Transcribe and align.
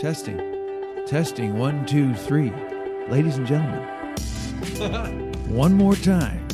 Testing. 0.00 0.40
Testing. 1.06 1.58
One, 1.58 1.84
two, 1.84 2.14
three. 2.14 2.50
Ladies 3.08 3.36
and 3.36 3.46
gentlemen, 3.46 3.82
one 5.54 5.74
more 5.74 5.94
time. 5.94 6.48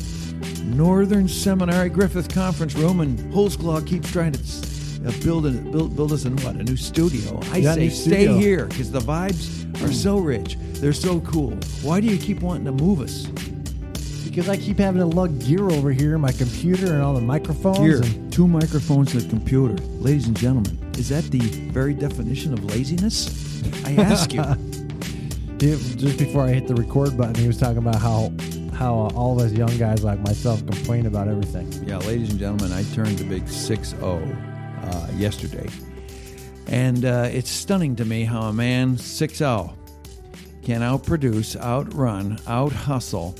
Northern 0.65 1.29
Seminary 1.29 1.87
Griffith 1.87 2.27
Conference 2.27 2.75
Room, 2.75 2.99
and 2.99 3.17
Holsclaw 3.33 3.87
keeps 3.87 4.11
trying 4.11 4.33
to 4.33 4.39
uh, 5.07 5.11
build, 5.23 5.45
a, 5.45 5.51
build 5.51 5.95
build 5.95 6.11
us 6.11 6.25
a 6.25 6.29
what 6.31 6.55
a 6.55 6.63
new 6.63 6.75
studio. 6.75 7.39
I 7.53 7.57
Yeah, 7.59 7.75
say 7.75 7.79
new 7.85 7.89
stay 7.89 8.23
studio. 8.25 8.37
here 8.37 8.65
because 8.65 8.91
the 8.91 8.99
vibes 8.99 9.81
are 9.81 9.93
so 9.93 10.17
rich. 10.17 10.57
They're 10.73 10.91
so 10.91 11.21
cool. 11.21 11.51
Why 11.83 12.01
do 12.01 12.07
you 12.07 12.17
keep 12.17 12.41
wanting 12.41 12.65
to 12.65 12.73
move 12.73 12.99
us? 12.99 13.27
Because 14.25 14.49
I 14.49 14.57
keep 14.57 14.77
having 14.77 14.99
to 14.99 15.07
lug 15.07 15.39
gear 15.39 15.69
over 15.69 15.91
here, 15.91 16.17
my 16.17 16.33
computer 16.33 16.87
and 16.93 17.01
all 17.01 17.13
the 17.13 17.21
microphones. 17.21 17.77
Here, 17.79 18.01
and- 18.01 18.33
two 18.33 18.45
microphones 18.47 19.13
and 19.15 19.23
a 19.25 19.29
computer. 19.29 19.75
Ladies 19.99 20.27
and 20.27 20.37
gentlemen, 20.37 20.77
is 20.97 21.09
that 21.09 21.23
the 21.25 21.39
very 21.71 21.93
definition 21.93 22.53
of 22.53 22.63
laziness? 22.65 23.63
I 23.85 23.93
ask 23.93 24.33
you. 24.33 24.43
Just 25.57 26.19
before 26.19 26.43
I 26.43 26.49
hit 26.49 26.67
the 26.67 26.75
record 26.75 27.17
button, 27.17 27.35
he 27.35 27.47
was 27.47 27.57
talking 27.57 27.79
about 27.79 27.95
how 27.95 28.31
how 28.73 28.93
all 29.15 29.39
of 29.39 29.43
us 29.43 29.51
young 29.51 29.75
guys 29.77 30.03
like 30.03 30.19
myself 30.19 30.63
complain 30.67 31.07
about 31.07 31.27
everything. 31.27 31.71
Yeah, 31.87 31.97
ladies 31.97 32.29
and 32.29 32.39
gentlemen, 32.39 32.71
I 32.71 32.83
turned 32.93 33.17
the 33.17 33.23
big 33.23 33.47
6 33.47 33.89
0 33.89 34.37
uh, 34.83 35.07
yesterday. 35.15 35.67
And 36.67 37.05
uh, 37.05 37.29
it's 37.31 37.49
stunning 37.49 37.95
to 37.95 38.05
me 38.05 38.23
how 38.23 38.41
a 38.41 38.53
man 38.53 38.97
6 38.97 39.33
0 39.35 39.73
can 40.61 40.81
outproduce, 40.81 41.55
outrun, 41.59 42.37
out 42.45 42.71
hustle 42.71 43.33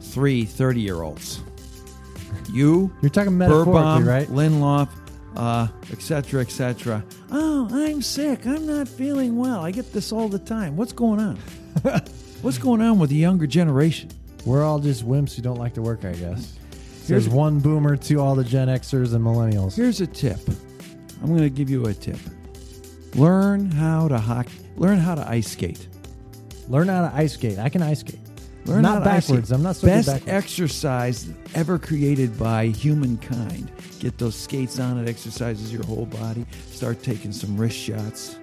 three 0.00 0.44
30 0.44 0.80
year 0.80 1.02
olds. 1.02 1.40
You, 2.52 2.92
You're 3.02 3.10
talking 3.10 3.36
metaphorically, 3.36 3.72
Burbaum, 3.72 4.06
right? 4.06 4.28
Linloff, 4.28 4.88
uh, 5.36 5.68
etc., 5.90 6.00
cetera, 6.00 6.40
et 6.42 6.50
cetera. 6.50 7.04
Oh, 7.30 7.68
I'm 7.72 8.02
sick. 8.02 8.46
I'm 8.46 8.66
not 8.66 8.88
feeling 8.88 9.36
well. 9.36 9.60
I 9.60 9.70
get 9.70 9.92
this 9.92 10.12
all 10.12 10.28
the 10.28 10.38
time. 10.38 10.76
What's 10.76 10.92
going 10.92 11.20
on? 11.20 11.36
What's 12.42 12.58
going 12.58 12.80
on 12.82 12.98
with 12.98 13.10
the 13.10 13.16
younger 13.16 13.46
generation? 13.46 14.10
We're 14.44 14.62
all 14.64 14.78
just 14.78 15.06
wimps 15.06 15.34
who 15.34 15.42
don't 15.42 15.56
like 15.58 15.74
to 15.74 15.82
work, 15.82 16.04
I 16.04 16.12
guess. 16.12 16.20
Here's- 16.20 16.58
Here's 17.08 17.28
one 17.28 17.60
boomer 17.60 17.96
to 17.96 18.14
all 18.20 18.34
the 18.34 18.44
Gen 18.44 18.68
Xers 18.68 19.14
and 19.14 19.24
millennials. 19.24 19.74
Here's 19.76 20.00
a 20.00 20.06
tip. 20.06 20.38
I'm 21.22 21.28
going 21.28 21.40
to 21.42 21.50
give 21.50 21.68
you 21.70 21.84
a 21.86 21.92
tip. 21.94 22.16
Learn 23.14 23.70
how 23.70 24.08
to 24.08 24.18
hockey. 24.18 24.52
Learn 24.76 24.98
how 24.98 25.14
to 25.14 25.28
ice 25.28 25.50
skate. 25.52 25.86
Learn 26.68 26.88
how 26.88 27.08
to 27.08 27.14
ice 27.14 27.34
skate. 27.34 27.58
I 27.58 27.68
can 27.68 27.82
ice 27.82 28.00
skate. 28.00 28.18
Learn 28.66 28.82
not 28.82 28.98
how 28.98 29.04
to 29.04 29.10
ice 29.10 29.26
backwards. 29.26 29.52
I'm 29.52 29.62
not 29.62 29.80
best 29.82 30.06
backwards. 30.08 30.28
exercise 30.28 31.28
ever 31.54 31.78
created 31.78 32.38
by 32.38 32.66
humankind. 32.68 33.70
Get 34.00 34.16
those 34.18 34.34
skates 34.34 34.78
on. 34.78 34.98
It 34.98 35.08
exercises 35.08 35.72
your 35.72 35.84
whole 35.84 36.06
body. 36.06 36.46
Start 36.70 37.02
taking 37.02 37.32
some 37.32 37.56
wrist 37.56 37.76
shots. 37.76 38.38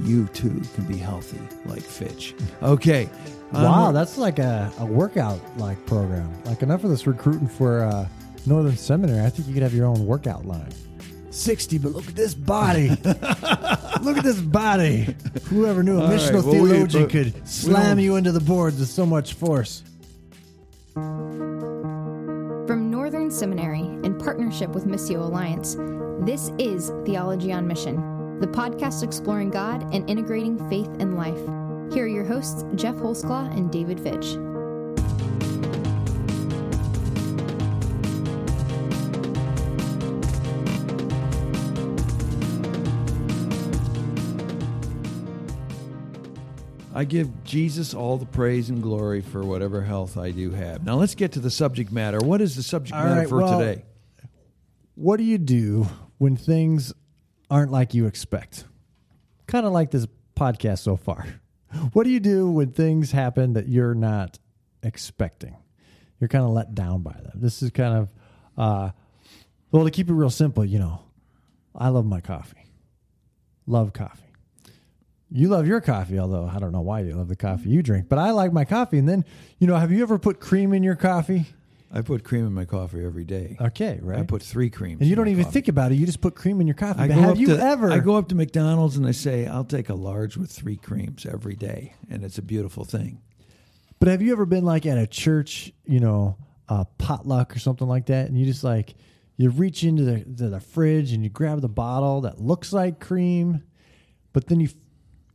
You 0.00 0.26
too 0.28 0.60
can 0.74 0.84
be 0.86 0.96
healthy 0.96 1.38
like 1.66 1.82
Fitch. 1.82 2.34
Okay. 2.62 3.08
Wow, 3.52 3.84
Um, 3.88 3.94
that's 3.94 4.18
like 4.18 4.40
a, 4.40 4.72
a 4.80 4.84
workout 4.84 5.38
like 5.58 5.84
program. 5.86 6.28
Like 6.44 6.62
enough 6.62 6.82
of 6.82 6.90
this 6.90 7.06
recruiting 7.06 7.46
for 7.46 7.84
uh, 7.84 8.08
Northern 8.46 8.76
Seminary. 8.76 9.24
I 9.24 9.30
think 9.30 9.46
you 9.46 9.54
could 9.54 9.62
have 9.62 9.72
your 9.74 9.86
own 9.86 10.04
workout 10.06 10.44
line. 10.44 10.72
60, 11.34 11.78
but 11.78 11.92
look 11.92 12.06
at 12.08 12.14
this 12.14 12.34
body. 12.34 12.88
look 12.90 14.16
at 14.16 14.24
this 14.24 14.40
body. 14.40 15.14
Whoever 15.44 15.82
knew 15.82 15.98
a 15.98 16.02
All 16.02 16.08
right, 16.08 16.18
missional 16.18 16.44
well, 16.44 16.52
theologian 16.52 17.02
but 17.02 17.10
could 17.10 17.48
slam 17.48 17.98
you 17.98 18.16
into 18.16 18.32
the 18.32 18.40
boards 18.40 18.78
with 18.78 18.88
so 18.88 19.04
much 19.04 19.34
force. 19.34 19.82
From 20.94 22.90
Northern 22.90 23.30
Seminary, 23.30 23.80
in 23.80 24.16
partnership 24.18 24.70
with 24.70 24.86
Missio 24.86 25.22
Alliance, 25.22 25.76
this 26.24 26.50
is 26.58 26.90
Theology 27.04 27.52
on 27.52 27.66
Mission, 27.66 27.96
the 28.40 28.46
podcast 28.46 29.02
exploring 29.02 29.50
God 29.50 29.82
and 29.94 30.08
integrating 30.08 30.56
faith 30.70 30.90
and 31.00 31.16
life. 31.16 31.40
Here 31.92 32.04
are 32.04 32.08
your 32.08 32.24
hosts, 32.24 32.64
Jeff 32.76 32.94
Holsclaw 32.94 33.54
and 33.56 33.70
David 33.70 34.00
Fitch. 34.00 34.36
I 46.96 47.04
give 47.04 47.42
Jesus 47.42 47.92
all 47.92 48.16
the 48.16 48.24
praise 48.26 48.70
and 48.70 48.80
glory 48.80 49.20
for 49.20 49.42
whatever 49.42 49.82
health 49.82 50.16
I 50.16 50.30
do 50.30 50.50
have. 50.52 50.84
Now 50.84 50.94
let's 50.94 51.16
get 51.16 51.32
to 51.32 51.40
the 51.40 51.50
subject 51.50 51.90
matter. 51.90 52.18
What 52.18 52.40
is 52.40 52.54
the 52.54 52.62
subject 52.62 52.96
All 52.96 53.04
matter 53.04 53.20
right, 53.20 53.28
for 53.28 53.38
well- 53.38 53.58
today? 53.58 53.82
What 54.94 55.16
do 55.16 55.24
you 55.24 55.38
do 55.38 55.88
when 56.18 56.36
things 56.36 56.92
aren't 57.50 57.72
like 57.72 57.94
you 57.94 58.06
expect? 58.06 58.64
Kind 59.48 59.66
of 59.66 59.72
like 59.72 59.90
this 59.90 60.06
podcast 60.36 60.78
so 60.78 60.96
far. 60.96 61.26
What 61.92 62.04
do 62.04 62.10
you 62.10 62.20
do 62.20 62.48
when 62.48 62.70
things 62.70 63.10
happen 63.10 63.54
that 63.54 63.66
you're 63.68 63.96
not 63.96 64.38
expecting? 64.84 65.56
You're 66.20 66.28
kind 66.28 66.44
of 66.44 66.50
let 66.50 66.76
down 66.76 67.02
by 67.02 67.14
them. 67.14 67.32
This 67.34 67.60
is 67.60 67.70
kind 67.70 67.94
of, 67.98 68.08
uh, 68.56 68.90
well, 69.72 69.84
to 69.84 69.90
keep 69.90 70.08
it 70.08 70.14
real 70.14 70.30
simple, 70.30 70.64
you 70.64 70.78
know, 70.78 71.00
I 71.74 71.88
love 71.88 72.06
my 72.06 72.20
coffee. 72.20 72.64
Love 73.66 73.92
coffee. 73.92 74.23
You 75.36 75.48
love 75.48 75.66
your 75.66 75.80
coffee, 75.80 76.16
although 76.20 76.46
I 76.46 76.60
don't 76.60 76.70
know 76.70 76.80
why 76.80 77.00
you 77.00 77.12
love 77.16 77.26
the 77.26 77.34
coffee 77.34 77.68
you 77.68 77.82
drink, 77.82 78.08
but 78.08 78.20
I 78.20 78.30
like 78.30 78.52
my 78.52 78.64
coffee. 78.64 78.98
And 78.98 79.08
then, 79.08 79.24
you 79.58 79.66
know, 79.66 79.74
have 79.74 79.90
you 79.90 80.00
ever 80.02 80.16
put 80.16 80.38
cream 80.38 80.72
in 80.72 80.84
your 80.84 80.94
coffee? 80.94 81.46
I 81.92 82.02
put 82.02 82.22
cream 82.22 82.46
in 82.46 82.52
my 82.52 82.64
coffee 82.64 83.04
every 83.04 83.24
day. 83.24 83.56
Okay, 83.60 83.98
right. 84.00 84.20
I 84.20 84.22
put 84.22 84.42
three 84.42 84.70
creams. 84.70 85.00
and 85.00 85.10
you 85.10 85.16
don't 85.16 85.26
even 85.26 85.42
coffee. 85.42 85.54
think 85.54 85.68
about 85.68 85.90
it. 85.90 85.96
You 85.96 86.06
just 86.06 86.20
put 86.20 86.36
cream 86.36 86.60
in 86.60 86.68
your 86.68 86.74
coffee. 86.74 87.00
I 87.00 87.08
but 87.08 87.16
have 87.16 87.36
you 87.38 87.48
to, 87.48 87.58
ever? 87.58 87.90
I 87.90 87.98
go 87.98 88.14
up 88.14 88.28
to 88.28 88.36
McDonald's 88.36 88.96
and 88.96 89.06
I 89.06 89.10
say, 89.10 89.46
I'll 89.46 89.64
take 89.64 89.88
a 89.88 89.94
large 89.94 90.36
with 90.36 90.52
three 90.52 90.76
creams 90.76 91.26
every 91.26 91.56
day. 91.56 91.94
And 92.08 92.24
it's 92.24 92.38
a 92.38 92.42
beautiful 92.42 92.84
thing. 92.84 93.20
but 93.98 94.08
have 94.08 94.22
you 94.22 94.30
ever 94.32 94.46
been 94.46 94.64
like 94.64 94.86
at 94.86 94.98
a 94.98 95.06
church, 95.06 95.72
you 95.84 95.98
know, 95.98 96.36
a 96.68 96.84
potluck 96.98 97.54
or 97.56 97.58
something 97.58 97.88
like 97.88 98.06
that, 98.06 98.28
and 98.28 98.38
you 98.38 98.46
just 98.46 98.62
like 98.64 98.94
you 99.36 99.50
reach 99.50 99.82
into 99.84 100.04
the 100.04 100.24
the 100.48 100.60
fridge 100.60 101.12
and 101.12 101.22
you 101.24 101.28
grab 101.28 101.60
the 101.60 101.68
bottle 101.68 102.20
that 102.22 102.40
looks 102.40 102.72
like 102.72 103.00
cream, 103.00 103.62
but 104.32 104.46
then 104.46 104.60
you 104.60 104.68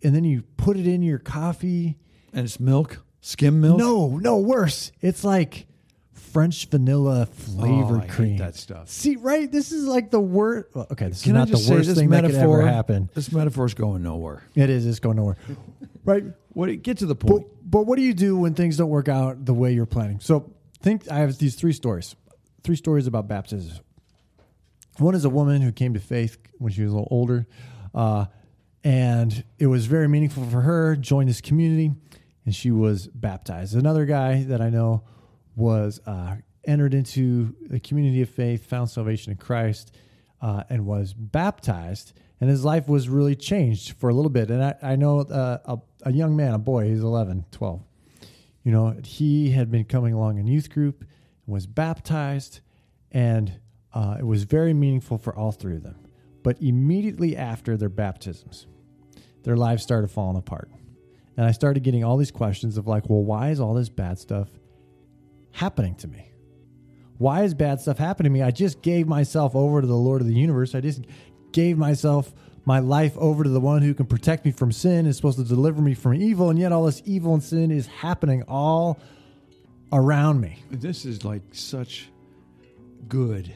and 0.03 0.15
then 0.15 0.23
you 0.23 0.43
put 0.57 0.77
it 0.77 0.87
in 0.87 1.01
your 1.01 1.19
coffee. 1.19 1.97
And 2.33 2.45
it's 2.45 2.59
milk, 2.59 3.03
skim 3.21 3.59
milk. 3.61 3.77
No, 3.79 4.17
no, 4.17 4.37
worse. 4.37 4.91
It's 5.01 5.23
like 5.23 5.65
French 6.13 6.67
vanilla 6.69 7.25
flavored 7.25 8.03
Oh, 8.03 8.13
cream. 8.13 8.37
that 8.37 8.55
stuff. 8.55 8.87
See, 8.89 9.15
right? 9.15 9.51
This 9.51 9.71
is 9.71 9.85
like 9.87 10.11
the 10.11 10.19
worst. 10.19 10.67
well, 10.75 10.87
okay, 10.91 11.07
this 11.09 11.23
Can 11.23 11.31
is 11.31 11.33
not 11.35 11.47
the 11.47 11.73
worst 11.73 11.95
thing 11.95 12.09
that 12.09 12.23
could 12.23 12.33
metaphor? 12.33 12.61
ever 12.61 12.69
happen. 12.71 13.09
This 13.15 13.31
metaphor's 13.31 13.73
going 13.73 14.03
nowhere. 14.03 14.43
It 14.55 14.69
is. 14.69 14.85
It's 14.85 14.99
going 14.99 15.17
nowhere. 15.17 15.37
right. 16.05 16.23
What? 16.49 16.81
Get 16.83 16.99
to 16.99 17.05
the 17.07 17.15
But, 17.15 17.27
point. 17.27 17.47
but 17.63 17.87
what 17.87 17.95
do 17.97 18.03
you 18.03 18.13
do 18.13 18.37
when 18.37 18.53
things 18.53 18.77
don't 18.77 18.89
work 18.89 19.07
out 19.09 19.43
the 19.45 19.53
way 19.53 19.73
you're 19.73 19.85
planning? 19.87 20.19
So 20.19 20.53
think 20.81 21.09
I 21.11 21.19
have 21.19 21.37
these 21.39 21.55
three 21.55 21.73
stories, 21.73 22.15
three 22.63 22.75
stories 22.75 23.07
about 23.07 23.27
baptism. 23.27 23.77
One 24.97 25.15
is 25.15 25.25
a 25.25 25.29
woman 25.29 25.61
who 25.61 25.71
came 25.71 25.93
to 25.93 25.99
faith 25.99 26.37
when 26.57 26.71
she 26.73 26.83
was 26.83 26.91
a 26.91 26.95
little 26.95 27.07
older, 27.09 27.47
uh, 27.95 28.25
and 28.83 29.43
it 29.57 29.67
was 29.67 29.85
very 29.85 30.07
meaningful 30.07 30.45
for 30.45 30.61
her. 30.61 30.95
Joined 30.95 31.29
this 31.29 31.41
community, 31.41 31.91
and 32.45 32.55
she 32.55 32.71
was 32.71 33.07
baptized. 33.07 33.75
Another 33.75 34.05
guy 34.05 34.43
that 34.43 34.61
I 34.61 34.69
know 34.69 35.03
was 35.55 35.99
uh, 36.05 36.37
entered 36.63 36.93
into 36.93 37.55
the 37.61 37.79
community 37.79 38.21
of 38.21 38.29
faith, 38.29 38.65
found 38.65 38.89
salvation 38.89 39.31
in 39.31 39.37
Christ, 39.37 39.95
uh, 40.41 40.63
and 40.69 40.85
was 40.85 41.13
baptized. 41.13 42.13
And 42.41 42.49
his 42.49 42.63
life 42.63 42.87
was 42.87 43.09
really 43.09 43.35
changed 43.35 43.93
for 43.97 44.09
a 44.09 44.13
little 44.13 44.29
bit. 44.29 44.49
And 44.49 44.63
I, 44.63 44.75
I 44.81 44.95
know 44.95 45.19
uh, 45.19 45.57
a, 45.65 45.77
a 46.03 46.13
young 46.13 46.37
man, 46.37 46.53
a 46.53 46.57
boy, 46.57 46.87
he's 46.87 47.01
11, 47.01 47.45
12. 47.51 47.83
You 48.63 48.71
know, 48.71 48.95
he 49.03 49.51
had 49.51 49.69
been 49.69 49.83
coming 49.83 50.13
along 50.13 50.37
in 50.37 50.47
youth 50.47 50.69
group, 50.69 51.03
was 51.45 51.65
baptized, 51.67 52.61
and 53.11 53.59
uh, 53.93 54.17
it 54.19 54.25
was 54.25 54.43
very 54.43 54.73
meaningful 54.73 55.17
for 55.17 55.35
all 55.35 55.51
three 55.51 55.75
of 55.75 55.83
them. 55.83 56.08
But 56.43 56.61
immediately 56.61 57.35
after 57.35 57.77
their 57.77 57.89
baptisms, 57.89 58.67
their 59.43 59.57
lives 59.57 59.83
started 59.83 60.09
falling 60.09 60.37
apart. 60.37 60.69
And 61.37 61.45
I 61.45 61.51
started 61.51 61.83
getting 61.83 62.03
all 62.03 62.17
these 62.17 62.31
questions 62.31 62.77
of 62.77 62.87
like, 62.87 63.09
well, 63.09 63.23
why 63.23 63.49
is 63.49 63.59
all 63.59 63.73
this 63.73 63.89
bad 63.89 64.19
stuff 64.19 64.49
happening 65.51 65.95
to 65.95 66.07
me? 66.07 66.31
Why 67.17 67.43
is 67.43 67.53
bad 67.53 67.81
stuff 67.81 67.97
happening 67.97 68.31
to 68.31 68.39
me? 68.39 68.41
I 68.41 68.51
just 68.51 68.81
gave 68.81 69.07
myself 69.07 69.55
over 69.55 69.81
to 69.81 69.87
the 69.87 69.95
Lord 69.95 70.21
of 70.21 70.27
the 70.27 70.33
universe. 70.33 70.75
I 70.75 70.81
just 70.81 71.01
gave 71.51 71.77
myself 71.77 72.33
my 72.65 72.79
life 72.79 73.17
over 73.17 73.43
to 73.43 73.49
the 73.49 73.59
one 73.59 73.81
who 73.81 73.93
can 73.93 74.05
protect 74.05 74.45
me 74.45 74.51
from 74.51 74.71
sin, 74.71 75.05
is 75.05 75.15
supposed 75.17 75.37
to 75.37 75.43
deliver 75.43 75.81
me 75.81 75.93
from 75.93 76.13
evil, 76.13 76.49
and 76.49 76.59
yet 76.59 76.71
all 76.71 76.85
this 76.85 77.01
evil 77.05 77.33
and 77.33 77.43
sin 77.43 77.71
is 77.71 77.87
happening 77.87 78.43
all 78.47 78.99
around 79.91 80.39
me. 80.39 80.63
This 80.69 81.03
is 81.05 81.25
like 81.25 81.41
such 81.51 82.09
good 83.07 83.51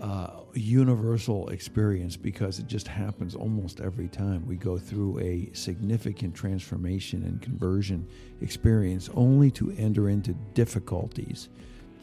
uh, 0.00 0.40
universal 0.54 1.48
experience 1.48 2.16
because 2.16 2.58
it 2.58 2.66
just 2.66 2.86
happens 2.88 3.34
almost 3.34 3.80
every 3.80 4.08
time 4.08 4.46
we 4.46 4.56
go 4.56 4.78
through 4.78 5.18
a 5.20 5.50
significant 5.52 6.34
transformation 6.34 7.22
and 7.24 7.40
conversion 7.42 8.06
experience, 8.40 9.08
only 9.14 9.50
to 9.52 9.72
enter 9.78 10.08
into 10.08 10.32
difficulties, 10.54 11.48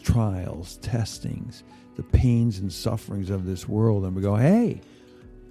trials, 0.04 0.78
testings, 0.78 1.64
the 1.96 2.04
pains 2.04 2.60
and 2.60 2.72
sufferings 2.74 3.30
of 3.30 3.46
this 3.46 3.68
world, 3.68 4.04
and 4.06 4.16
we 4.16 4.22
go, 4.22 4.36
"Hey, 4.36 4.82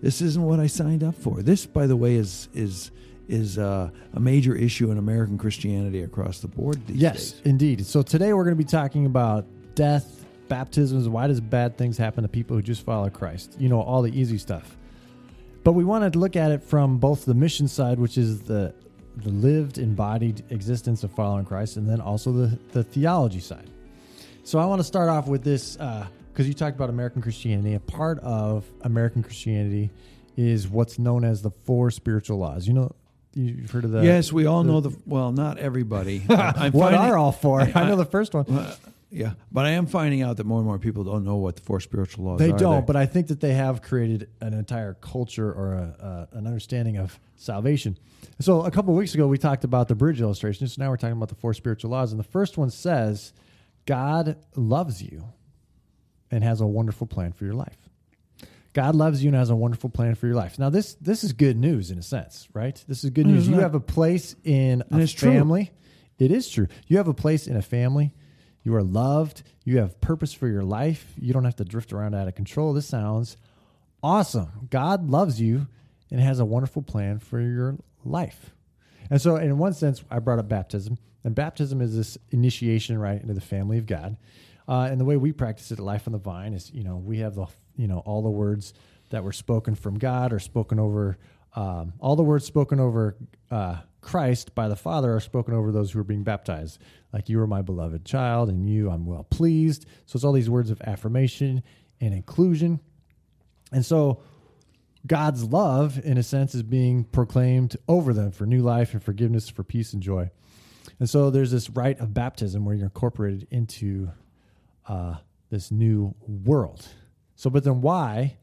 this 0.00 0.21
isn't 0.21 0.43
what 0.43 0.59
I 0.59 0.67
signed 0.67 1.05
up 1.05 1.15
for." 1.15 1.43
This, 1.43 1.65
by 1.67 1.87
the 1.87 1.97
way, 1.97 2.17
is 2.17 2.49
is 2.55 2.91
is 3.29 3.56
uh, 3.56 3.89
a 4.15 4.21
major 4.21 4.55
issue 4.55 4.91
in 4.91 4.99
American 4.99 5.39
Christianity 5.39 6.03
across 6.03 6.41
the 6.41 6.49
board 6.49 6.85
these 6.89 6.97
Yes, 6.97 7.33
days. 7.33 7.43
indeed. 7.44 7.87
So 7.87 8.03
today 8.03 8.33
we're 8.33 8.43
going 8.44 8.56
to 8.56 8.62
be 8.62 8.69
talking 8.69 9.06
about 9.06 9.47
death, 9.77 10.22
baptisms. 10.53 11.09
Why 11.09 11.29
does 11.29 11.41
bad 11.41 11.79
things 11.79 11.97
happen 11.97 12.25
to 12.25 12.29
people 12.29 12.55
who 12.55 12.63
just 12.63 12.85
follow 12.85 13.09
Christ? 13.09 13.57
You 13.59 13.71
know, 13.71 13.81
all 13.81 14.03
the 14.03 14.13
easy 14.15 14.37
stuff. 14.37 14.77
But 15.65 15.73
we 15.73 15.83
wanted 15.83 16.13
to 16.13 16.19
look 16.19 16.37
at 16.37 16.51
it 16.51 16.63
from 16.63 16.99
both 16.99 17.25
the 17.25 17.33
mission 17.33 17.69
side, 17.69 17.99
which 17.99 18.19
is 18.19 18.43
the 18.43 18.75
the 19.17 19.31
lived, 19.31 19.79
embodied 19.79 20.45
existence 20.51 21.05
of 21.05 21.11
following 21.13 21.47
Christ, 21.47 21.79
and 21.79 21.89
then 21.89 22.03
also 22.03 22.33
the, 22.33 22.59
the 22.73 22.85
theology 22.85 23.41
side. 23.41 23.71
So 24.45 24.59
I 24.59 24.67
want 24.67 24.81
to 24.81 24.85
start 24.85 25.09
off 25.09 25.27
with 25.27 25.43
this 25.43 25.79
uh, 25.81 26.07
because 26.33 26.47
you 26.47 26.53
talked 26.53 26.77
about 26.77 26.91
American 26.91 27.23
Christianity. 27.23 27.73
A 27.73 27.81
part 27.81 28.19
of 28.19 28.67
American 28.83 29.23
Christianity 29.23 29.89
is 30.37 30.69
what's 30.69 30.99
known 30.99 31.25
as 31.25 31.41
the 31.41 31.51
four 31.51 31.91
spiritual 31.91 32.37
laws. 32.37 32.67
You 32.67 32.75
know, 32.75 32.95
you've 33.33 33.71
heard 33.71 33.85
of 33.85 33.91
the 33.93 34.03
yes, 34.05 34.31
we 34.35 34.45
all 34.45 34.65
know 34.65 34.81
the. 34.81 34.95
Well, 35.07 35.33
not 35.33 35.57
everybody. 35.57 36.23
I'm 36.29 36.73
what 36.73 36.93
finding- 36.93 37.01
are 37.01 37.17
all 37.17 37.33
four? 37.33 37.63
I 37.63 37.89
know 37.89 37.97
the 37.97 38.05
first 38.05 38.35
one. 38.35 38.45
Yeah, 39.12 39.35
but 39.53 39.67
I 39.67 39.70
am 39.70 39.87
finding 39.87 40.23
out 40.23 40.38
that 40.38 40.47
more 40.47 40.59
and 40.59 40.67
more 40.67 40.79
people 40.79 41.05
don't 41.05 41.23
know 41.23 41.37
what 41.37 41.56
the 41.56 41.62
four 41.62 41.81
spiritual 41.81 42.25
laws 42.25 42.41
are. 42.41 42.47
They 42.47 42.53
are. 42.53 42.59
don't, 42.59 42.87
but 42.87 42.97
I 42.97 43.05
think 43.05 43.26
that 43.26 43.41
they 43.41 43.53
have 43.53 43.82
created 43.82 44.31
an 44.41 44.55
entire 44.55 44.94
culture 44.94 45.53
or 45.53 45.75
a, 45.75 46.29
a, 46.32 46.38
an 46.38 46.47
understanding 46.47 46.97
of 46.97 47.20
salvation. 47.37 47.99
So 48.41 48.62
a 48.62 48.70
couple 48.70 48.94
of 48.94 48.99
weeks 48.99 49.14
ago, 49.14 49.26
we 49.26 49.37
talked 49.37 49.64
about 49.64 49.88
the 49.88 49.94
bridge 49.94 50.20
illustration. 50.23 50.67
So 50.67 50.82
now 50.82 50.88
we're 50.88 50.97
talking 50.97 51.17
about 51.17 51.29
the 51.29 51.35
four 51.35 51.53
spiritual 51.53 51.91
laws, 51.91 52.11
and 52.12 52.19
the 52.19 52.25
first 52.25 52.56
one 52.56 52.70
says, 52.70 53.35
"God 53.85 54.37
loves 54.56 55.03
you 55.03 55.25
and 56.31 56.43
has 56.43 56.62
a 56.62 56.67
wonderful 56.67 57.06
plan 57.06 57.32
for 57.32 57.44
your 57.44 57.55
life." 57.55 57.76
God 58.73 58.94
loves 58.94 59.23
you 59.23 59.29
and 59.29 59.37
has 59.37 59.50
a 59.50 59.56
wonderful 59.56 59.91
plan 59.91 60.15
for 60.15 60.26
your 60.26 60.37
life. 60.37 60.58
Now 60.58 60.70
this 60.70 60.94
this 60.94 61.25
is 61.25 61.35
good 61.35 61.58
news 61.58 61.91
in 61.91 61.99
a 61.99 62.03
sense, 62.03 62.49
right? 62.55 62.82
This 62.88 63.05
is 63.05 63.11
good 63.11 63.26
news. 63.26 63.43
Isn't 63.43 63.55
You 63.55 63.61
have 63.61 63.75
a 63.75 63.81
place 63.81 64.35
in 64.44 64.82
a 64.91 64.99
it's 65.00 65.12
true. 65.12 65.31
family. 65.31 65.70
It 66.19 66.32
is 66.32 66.49
true. 66.49 66.69
You 66.87 66.97
have 66.97 67.08
a 67.08 67.15
place 67.15 67.47
in 67.47 67.56
a 67.56 67.62
family. 67.62 68.15
You 68.62 68.75
are 68.75 68.82
loved. 68.82 69.43
You 69.64 69.79
have 69.79 70.00
purpose 70.00 70.32
for 70.32 70.49
your 70.49 70.62
life. 70.62 71.14
You 71.19 71.32
don't 71.32 71.44
have 71.44 71.56
to 71.56 71.64
drift 71.64 71.93
around 71.93 72.14
out 72.14 72.29
of 72.29 72.35
control. 72.35 72.73
This 72.73 72.87
sounds 72.87 73.37
awesome. 74.03 74.69
God 74.70 75.09
loves 75.09 75.41
you 75.41 75.67
and 76.11 76.20
has 76.20 76.41
a 76.41 76.44
wonderful 76.44 76.82
plan 76.82 77.19
for 77.19 77.41
your 77.41 77.76
life. 78.05 78.50
And 79.11 79.20
so, 79.20 79.37
in 79.37 79.59
one 79.59 79.75
sense, 79.75 80.03
I 80.11 80.19
brought 80.19 80.38
up 80.38 80.49
baptism. 80.49 80.99
And 81.25 81.35
baptism 81.35 81.81
is 81.81 81.97
this 81.97 82.19
initiation 82.31 82.99
right 82.99 83.20
into 83.20 83.35
the 83.35 83.41
family 83.41 83.79
of 83.79 83.87
God. 83.87 84.17
Uh, 84.69 84.88
and 84.91 85.00
the 85.00 85.05
way 85.05 85.17
we 85.17 85.32
practice 85.32 85.70
it 85.70 85.79
at 85.79 85.85
Life 85.85 86.06
on 86.06 86.12
the 86.12 86.19
Vine 86.19 86.53
is, 86.55 86.70
you 86.73 86.85
know, 86.85 86.97
we 86.97 87.19
have 87.19 87.35
the, 87.35 87.47
you 87.76 87.88
know, 87.88 87.99
all 87.99 88.23
the 88.23 88.31
words 88.31 88.75
that 89.11 89.25
were 89.25 89.32
spoken 89.32 89.75
from 89.75 89.99
God 89.99 90.32
or 90.32 90.38
spoken 90.38 90.79
over, 90.79 91.19
um, 91.55 91.93
all 92.01 92.17
the 92.17 92.23
words 92.23 92.45
spoken 92.45 92.81
over 92.81 93.17
uh, 93.51 93.77
Christ 94.01 94.55
by 94.55 94.69
the 94.69 94.77
Father 94.77 95.15
are 95.15 95.21
spoken 95.21 95.55
over 95.55 95.71
those 95.71 95.93
who 95.93 96.01
are 96.01 96.05
being 96.05 96.25
baptized. 96.25 96.79
Like, 97.13 97.29
you 97.29 97.41
are 97.41 97.47
my 97.47 97.63
beloved 97.63 98.05
child, 98.05 98.49
and 98.49 98.69
you 98.69 98.91
I'm 98.91 99.07
well 99.07 99.25
pleased. 99.25 99.87
So 100.07 100.17
it's 100.17 100.25
all 100.25 100.33
these 100.33 100.51
words 100.51 100.71
of 100.71 100.81
affirmation 100.83 101.63
and 102.01 102.13
inclusion. 102.15 102.81
And 103.71 103.85
so 103.85 104.21
God's 105.07 105.45
love, 105.45 106.01
in 106.05 106.19
a 106.19 106.23
sense, 106.23 106.55
is 106.55 106.63
being 106.63 107.05
proclaimed 107.05 107.77
over 107.89 108.13
them 108.13 108.33
for 108.33 108.47
new 108.47 108.63
life 108.63 108.93
and 108.93 109.03
forgiveness, 109.03 109.49
for 109.49 109.63
peace 109.63 109.93
and 109.93 110.03
joy. 110.03 110.31
And 110.99 111.09
so 111.09 111.31
there's 111.31 111.51
this 111.51 111.71
rite 111.71 112.01
of 112.01 112.15
baptism 112.15 112.65
where 112.65 112.75
you're 112.75 112.87
incorporated 112.87 113.47
into 113.51 114.11
uh, 114.89 115.17
this 115.51 115.71
new 115.71 116.15
world. 116.27 116.87
So, 117.35 117.51
but 117.51 117.65
then 117.65 117.81
why, 117.81 118.37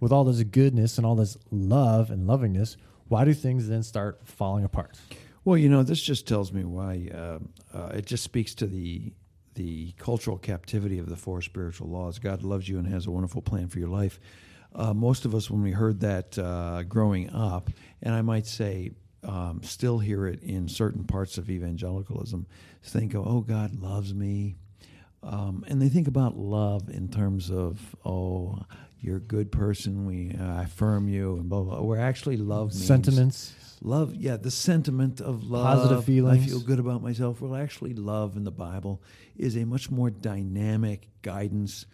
with 0.00 0.12
all 0.12 0.24
this 0.24 0.42
goodness 0.42 0.96
and 0.96 1.06
all 1.06 1.16
this 1.16 1.36
love 1.50 2.10
and 2.10 2.26
lovingness, 2.26 2.76
why 3.08 3.24
do 3.24 3.32
things 3.32 3.68
then 3.68 3.82
start 3.82 4.20
falling 4.24 4.64
apart? 4.64 4.96
Well, 5.44 5.56
you 5.56 5.68
know, 5.68 5.82
this 5.82 6.00
just 6.00 6.26
tells 6.28 6.52
me 6.52 6.64
why. 6.64 7.08
Uh, 7.12 7.38
uh, 7.72 7.86
it 7.94 8.06
just 8.06 8.24
speaks 8.24 8.54
to 8.56 8.66
the 8.66 9.12
the 9.54 9.92
cultural 9.98 10.38
captivity 10.38 11.00
of 11.00 11.08
the 11.08 11.16
four 11.16 11.42
spiritual 11.42 11.88
laws. 11.88 12.20
God 12.20 12.44
loves 12.44 12.68
you 12.68 12.78
and 12.78 12.86
has 12.86 13.06
a 13.06 13.10
wonderful 13.10 13.42
plan 13.42 13.66
for 13.66 13.80
your 13.80 13.88
life. 13.88 14.20
Uh, 14.72 14.94
most 14.94 15.24
of 15.24 15.34
us, 15.34 15.50
when 15.50 15.62
we 15.62 15.72
heard 15.72 15.98
that 16.00 16.38
uh, 16.38 16.84
growing 16.84 17.28
up, 17.30 17.68
and 18.00 18.14
I 18.14 18.22
might 18.22 18.46
say 18.46 18.92
um, 19.24 19.60
still 19.64 19.98
hear 19.98 20.28
it 20.28 20.42
in 20.44 20.68
certain 20.68 21.02
parts 21.02 21.38
of 21.38 21.50
evangelicalism, 21.50 22.46
think, 22.82 23.14
"Oh, 23.14 23.40
God 23.40 23.74
loves 23.74 24.14
me," 24.14 24.56
um, 25.22 25.64
and 25.68 25.80
they 25.82 25.88
think 25.88 26.08
about 26.08 26.36
love 26.36 26.88
in 26.88 27.08
terms 27.08 27.50
of, 27.50 27.94
"Oh, 28.04 28.60
you're 29.00 29.16
a 29.16 29.20
good 29.20 29.50
person. 29.52 30.06
We 30.06 30.32
uh, 30.38 30.62
affirm 30.62 31.08
you," 31.08 31.36
and 31.36 31.48
blah 31.48 31.62
blah. 31.62 31.80
Where 31.82 32.00
actually 32.00 32.36
love 32.36 32.68
means 32.70 32.86
Sentiments. 32.86 33.54
love 33.80 34.14
yeah 34.14 34.36
the 34.36 34.50
sentiment 34.50 35.20
of 35.20 35.44
love 35.50 35.78
Positive 35.78 36.04
feelings. 36.04 36.44
i 36.44 36.48
feel 36.48 36.60
good 36.60 36.80
about 36.80 37.00
myself 37.02 37.40
well 37.40 37.54
actually 37.54 37.94
love 37.94 38.36
in 38.36 38.42
the 38.42 38.50
bible 38.50 39.00
is 39.36 39.56
a 39.56 39.64
much 39.64 39.88
more 39.88 40.10
dynamic 40.10 41.06
guidance 41.22 41.86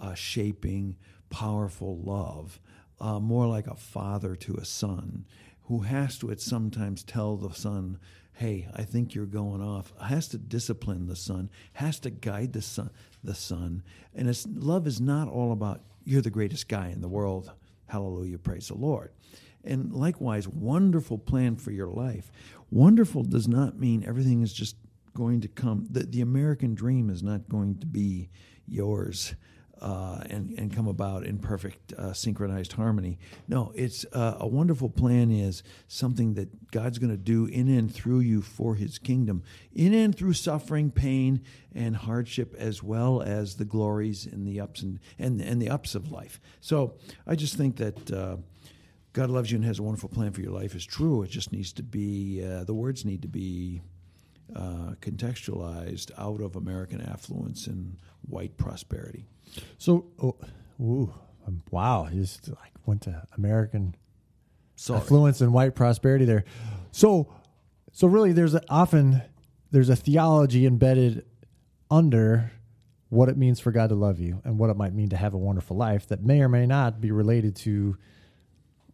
uh, 0.00 0.14
shaping 0.14 0.94
powerful 1.30 1.98
love 1.98 2.60
uh, 3.00 3.18
more 3.18 3.48
like 3.48 3.66
a 3.66 3.74
father 3.74 4.36
to 4.36 4.54
a 4.54 4.64
son 4.64 5.24
who 5.62 5.80
has 5.80 6.16
to 6.18 6.30
at 6.30 6.40
sometimes 6.40 7.02
tell 7.02 7.36
the 7.36 7.52
son 7.52 7.98
hey 8.34 8.68
i 8.74 8.82
think 8.82 9.14
you're 9.14 9.26
going 9.26 9.62
off. 9.62 9.92
Has 10.00 10.28
to 10.28 10.38
discipline 10.38 11.06
the 11.06 11.16
son 11.16 11.50
has 11.74 11.98
to 12.00 12.10
guide 12.10 12.52
the 12.52 12.62
son 12.62 12.90
the 13.24 13.34
son. 13.34 13.82
And 14.14 14.28
it's 14.28 14.46
love 14.46 14.86
is 14.86 15.00
not 15.00 15.28
all 15.28 15.52
about 15.52 15.80
you're 16.04 16.22
the 16.22 16.30
greatest 16.30 16.68
guy 16.68 16.88
in 16.88 17.00
the 17.00 17.08
world. 17.08 17.50
Hallelujah 17.86 18.38
praise 18.38 18.68
the 18.68 18.74
lord. 18.74 19.12
And 19.64 19.92
likewise, 19.92 20.48
wonderful 20.48 21.18
plan 21.18 21.56
for 21.56 21.70
your 21.70 21.86
life. 21.86 22.32
Wonderful 22.70 23.22
does 23.22 23.46
not 23.46 23.78
mean 23.78 24.04
everything 24.04 24.42
is 24.42 24.52
just 24.52 24.76
going 25.14 25.40
to 25.42 25.48
come. 25.48 25.86
The, 25.88 26.00
the 26.00 26.20
American 26.20 26.74
dream 26.74 27.10
is 27.10 27.22
not 27.22 27.48
going 27.48 27.78
to 27.78 27.86
be 27.86 28.28
yours 28.66 29.34
uh, 29.82 30.22
and, 30.30 30.54
and 30.56 30.74
come 30.74 30.86
about 30.86 31.24
in 31.24 31.38
perfect 31.38 31.92
uh, 31.94 32.12
synchronized 32.12 32.72
harmony. 32.74 33.18
No, 33.48 33.72
it's 33.74 34.06
uh, 34.12 34.36
a 34.38 34.46
wonderful 34.46 34.88
plan 34.88 35.32
is 35.32 35.64
something 35.88 36.34
that 36.34 36.70
God's 36.70 36.98
going 36.98 37.10
to 37.10 37.16
do 37.16 37.46
in 37.46 37.68
and 37.68 37.92
through 37.92 38.20
you 38.20 38.42
for 38.42 38.76
his 38.76 38.98
kingdom, 38.98 39.42
in 39.74 39.92
and 39.92 40.16
through 40.16 40.34
suffering, 40.34 40.92
pain, 40.92 41.42
and 41.74 41.96
hardship, 41.96 42.54
as 42.56 42.82
well 42.82 43.22
as 43.22 43.56
the 43.56 43.64
glories 43.64 44.24
and 44.24 44.46
the 44.46 44.60
ups 44.60 44.82
and, 44.82 45.00
and, 45.18 45.40
and 45.40 45.60
the 45.60 45.68
ups 45.68 45.96
of 45.96 46.12
life. 46.12 46.40
So 46.60 46.94
I 47.26 47.34
just 47.34 47.56
think 47.56 47.76
that. 47.76 48.10
Uh, 48.10 48.36
God 49.14 49.28
loves 49.28 49.50
you 49.50 49.56
and 49.56 49.64
has 49.66 49.78
a 49.78 49.82
wonderful 49.82 50.08
plan 50.08 50.32
for 50.32 50.40
your 50.40 50.52
life 50.52 50.74
is 50.74 50.86
true. 50.86 51.22
It 51.22 51.28
just 51.28 51.52
needs 51.52 51.70
to 51.74 51.82
be, 51.82 52.42
uh, 52.42 52.64
the 52.64 52.72
words 52.72 53.04
need 53.04 53.20
to 53.20 53.28
be 53.28 53.82
uh, 54.54 54.94
contextualized 55.00 56.10
out 56.18 56.40
of 56.40 56.56
American 56.56 57.00
affluence 57.00 57.66
and 57.66 57.96
white 58.28 58.56
prosperity. 58.56 59.26
So, 59.78 60.06
oh, 60.22 60.36
ooh, 60.80 61.12
um, 61.46 61.62
wow, 61.70 62.04
he 62.04 62.18
just 62.18 62.48
like 62.48 62.72
went 62.86 63.02
to 63.02 63.22
American 63.36 63.94
Sorry. 64.76 65.00
affluence 65.00 65.40
and 65.40 65.52
white 65.52 65.74
prosperity 65.74 66.24
there. 66.24 66.44
So, 66.90 67.32
so 67.92 68.06
really, 68.06 68.32
there's 68.32 68.54
a, 68.54 68.62
often 68.68 69.22
there's 69.70 69.88
a 69.88 69.96
theology 69.96 70.66
embedded 70.66 71.24
under 71.90 72.52
what 73.08 73.28
it 73.28 73.36
means 73.36 73.60
for 73.60 73.72
God 73.72 73.90
to 73.90 73.94
love 73.94 74.18
you 74.18 74.40
and 74.44 74.58
what 74.58 74.70
it 74.70 74.76
might 74.76 74.94
mean 74.94 75.10
to 75.10 75.16
have 75.16 75.34
a 75.34 75.38
wonderful 75.38 75.76
life 75.76 76.08
that 76.08 76.22
may 76.22 76.40
or 76.40 76.48
may 76.48 76.66
not 76.66 77.00
be 77.00 77.10
related 77.10 77.54
to 77.56 77.96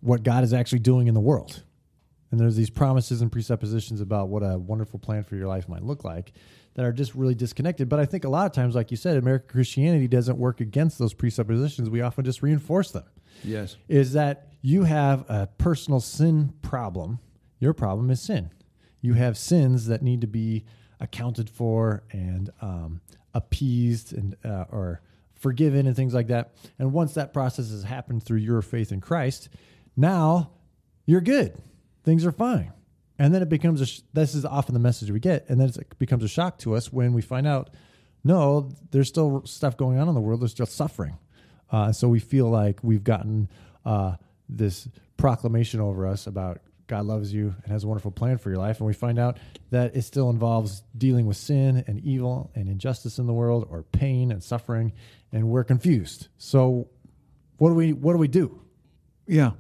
what 0.01 0.23
God 0.23 0.43
is 0.43 0.53
actually 0.53 0.81
doing 0.81 1.07
in 1.07 1.15
the 1.15 1.21
world. 1.21 1.63
And 2.31 2.39
there's 2.39 2.57
these 2.57 2.71
promises 2.71 3.23
and 3.23 3.33
presuppositions 3.33 4.01
about 4.01 4.29
what 4.29 4.43
a 4.43 4.59
wonderful 4.59 4.99
plan 4.99 5.25
for 5.25 5.37
your 5.37 5.49
life 5.49 5.69
might 5.69 5.83
look 5.83 6.05
like 6.05 6.33
that 6.75 6.85
are 6.85 6.93
just 6.93 7.15
really 7.15 7.35
disconnected. 7.35 7.89
But 7.89 8.01
I 8.01 8.05
think 8.05 8.25
a 8.25 8.29
lot 8.29 8.47
of 8.47 8.53
times, 8.53 8.75
like 8.75 8.91
you 8.91 8.97
said, 8.97 9.17
American 9.17 9.49
Christianity 9.49 10.09
doesn't 10.09 10.37
work 10.37 10.61
against 10.61 10.99
those 10.99 11.15
presuppositions. 11.15 11.89
We 11.89 12.03
often 12.03 12.25
just 12.25 12.43
reinforce 12.43 12.91
them. 12.91 13.05
Yes. 13.43 13.77
Is 13.89 14.13
that 14.13 14.49
you 14.61 14.85
have 14.85 15.25
a 15.29 15.49
personal 15.59 16.01
sin 16.01 16.53
problem. 16.63 17.19
Your 17.61 17.73
problem 17.73 18.11
is 18.11 18.21
sin. 18.21 18.51
You 19.01 19.15
have 19.15 19.39
sins 19.39 19.87
that 19.87 20.03
need 20.03 20.21
to 20.21 20.27
be 20.27 20.65
accounted 21.01 21.49
for 21.49 22.03
and 22.13 22.51
um, 22.61 23.01
appeased 23.35 24.13
and 24.13 24.37
uh, 24.45 24.65
or 24.71 25.01
forgiven 25.35 25.87
and 25.87 25.95
things 25.95 26.15
like 26.15 26.27
that. 26.29 26.55
And 26.79 26.93
once 26.93 27.15
that 27.15 27.33
process 27.33 27.71
has 27.71 27.85
happened 27.85 28.25
through 28.25 28.39
your 28.39 28.61
faith 28.63 28.93
in 28.93 29.01
Christ, 29.01 29.49
now 29.97 30.51
you're 31.07 31.21
good. 31.21 31.57
Things 32.09 32.25
are 32.25 32.33
fine. 32.33 32.73
And 33.19 33.35
then 33.35 33.43
it 33.43 33.51
becomes 33.51 33.83
a, 33.83 33.87
sh- 33.87 34.01
this 34.15 34.35
is 34.35 34.47
often 34.47 34.73
the 34.73 34.81
message 34.81 35.11
we 35.11 35.21
get. 35.21 35.45
And 35.51 35.61
then 35.61 35.69
it 35.69 35.99
becomes 35.99 36.25
a 36.25 36.29
shock 36.29 36.57
to 36.61 36.75
us 36.75 36.91
when 36.91 37.13
we 37.13 37.21
find 37.21 37.47
out, 37.47 37.69
no, 38.25 38.71
there's 38.93 39.09
still 39.09 39.43
stuff 39.45 39.77
going 39.77 39.99
on 39.99 40.09
in 40.09 40.15
the 40.15 40.21
world. 40.23 40.41
There's 40.41 40.53
still 40.53 40.65
suffering. 40.65 41.19
Uh, 41.71 41.93
so 41.93 42.09
we 42.09 42.19
feel 42.19 42.49
like 42.49 42.83
we've 42.83 43.05
gotten 43.05 43.51
uh, 43.85 44.15
this 44.49 44.89
proclamation 45.19 45.81
over 45.81 46.07
us 46.07 46.27
about 46.27 46.63
God 46.87 47.05
loves 47.05 47.31
you 47.31 47.55
and 47.63 47.71
has 47.71 47.85
a 47.85 47.87
wonderful 47.87 48.11
plan 48.11 48.39
for 48.39 48.49
your 48.49 48.59
life. 48.59 48.79
And 48.79 48.87
we 48.87 48.95
find 48.95 49.19
out 49.19 49.37
that 49.71 49.95
it 49.95 50.01
still 50.01 50.31
involves 50.31 50.83
dealing 50.97 51.27
with 51.27 51.37
sin 51.37 51.85
and 51.87 52.01
evil 52.01 52.51
and 52.55 52.71
injustice 52.71 53.19
in 53.19 53.27
the 53.27 53.35
world 53.35 53.69
or 53.69 53.83
pain 53.83 54.33
and 54.33 54.43
suffering. 54.43 54.95
And 55.31 55.51
we're 55.51 55.63
confused. 55.63 56.29
So 56.39 56.89
what 57.59 57.69
do 57.69 57.75
we, 57.75 57.93
what 57.93 58.13
do 58.15 58.19
we 58.19 58.29
do? 58.29 58.63
Yeah. 59.27 59.51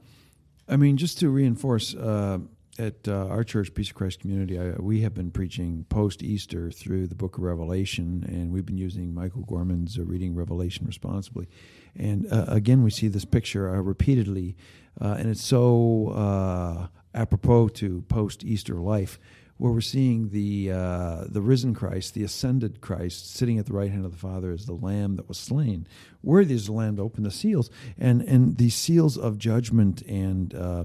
I 0.68 0.76
mean, 0.76 0.98
just 0.98 1.18
to 1.20 1.30
reinforce, 1.30 1.94
uh, 1.94 2.38
at 2.78 3.08
uh, 3.08 3.26
our 3.26 3.42
church, 3.42 3.74
Peace 3.74 3.88
of 3.88 3.96
Christ 3.96 4.20
Community, 4.20 4.58
I, 4.58 4.70
we 4.78 5.00
have 5.00 5.14
been 5.14 5.30
preaching 5.30 5.84
post 5.88 6.22
Easter 6.22 6.70
through 6.70 7.06
the 7.06 7.14
book 7.14 7.36
of 7.36 7.42
Revelation, 7.42 8.24
and 8.28 8.52
we've 8.52 8.66
been 8.66 8.78
using 8.78 9.14
Michael 9.14 9.42
Gorman's 9.42 9.98
uh, 9.98 10.04
Reading 10.04 10.34
Revelation 10.34 10.86
Responsibly. 10.86 11.48
And 11.96 12.30
uh, 12.32 12.44
again, 12.48 12.84
we 12.84 12.90
see 12.90 13.08
this 13.08 13.24
picture 13.24 13.74
uh, 13.74 13.80
repeatedly, 13.80 14.56
uh, 15.00 15.16
and 15.18 15.28
it's 15.28 15.42
so 15.42 16.88
apropos 17.14 17.68
to 17.68 18.02
post 18.02 18.44
Easter 18.44 18.74
life, 18.74 19.18
where 19.58 19.72
we're 19.72 19.80
seeing 19.80 20.30
the 20.30 20.72
uh, 20.72 21.24
the 21.28 21.42
risen 21.42 21.74
Christ, 21.74 22.14
the 22.14 22.24
ascended 22.24 22.80
Christ, 22.80 23.34
sitting 23.34 23.58
at 23.58 23.66
the 23.66 23.74
right 23.74 23.90
hand 23.90 24.04
of 24.04 24.12
the 24.12 24.18
Father 24.18 24.52
as 24.52 24.66
the 24.66 24.72
Lamb 24.72 25.16
that 25.16 25.28
was 25.28 25.38
slain. 25.38 25.86
Worthy 26.22 26.54
is 26.54 26.66
the 26.66 26.72
Lamb 26.72 26.96
to 26.96 27.02
open 27.02 27.24
the 27.24 27.30
seals, 27.30 27.68
and 27.98 28.22
and 28.22 28.56
these 28.56 28.74
seals 28.74 29.18
of 29.18 29.36
judgment 29.36 30.02
and 30.02 30.54
uh, 30.54 30.84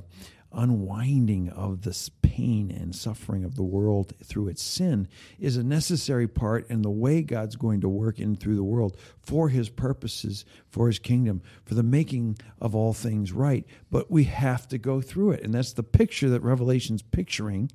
unwinding 0.52 1.50
of 1.50 1.82
this 1.82 2.10
pain 2.22 2.72
and 2.72 2.96
suffering 2.96 3.44
of 3.44 3.56
the 3.56 3.64
world 3.64 4.14
through 4.24 4.48
its 4.48 4.62
sin 4.62 5.08
is 5.40 5.58
a 5.58 5.64
necessary 5.64 6.28
part 6.28 6.68
in 6.70 6.82
the 6.82 6.90
way 6.90 7.22
God's 7.22 7.56
going 7.56 7.82
to 7.82 7.90
work 7.90 8.20
in 8.20 8.36
through 8.36 8.56
the 8.56 8.64
world 8.64 8.98
for 9.20 9.50
his 9.50 9.70
purposes, 9.70 10.46
for 10.70 10.88
his 10.88 11.00
kingdom, 11.00 11.42
for 11.64 11.76
the 11.76 11.84
making 11.84 12.38
of 12.60 12.76
all 12.76 12.94
things 12.94 13.32
right. 13.32 13.66
But 13.92 14.10
we 14.10 14.26
have 14.26 14.68
to 14.70 14.78
go 14.78 15.02
through 15.02 15.32
it. 15.32 15.44
And 15.44 15.54
that's 15.54 15.74
the 15.74 15.84
picture 15.84 16.30
that 16.30 16.42
Revelation's 16.42 17.02
picturing 17.02 17.72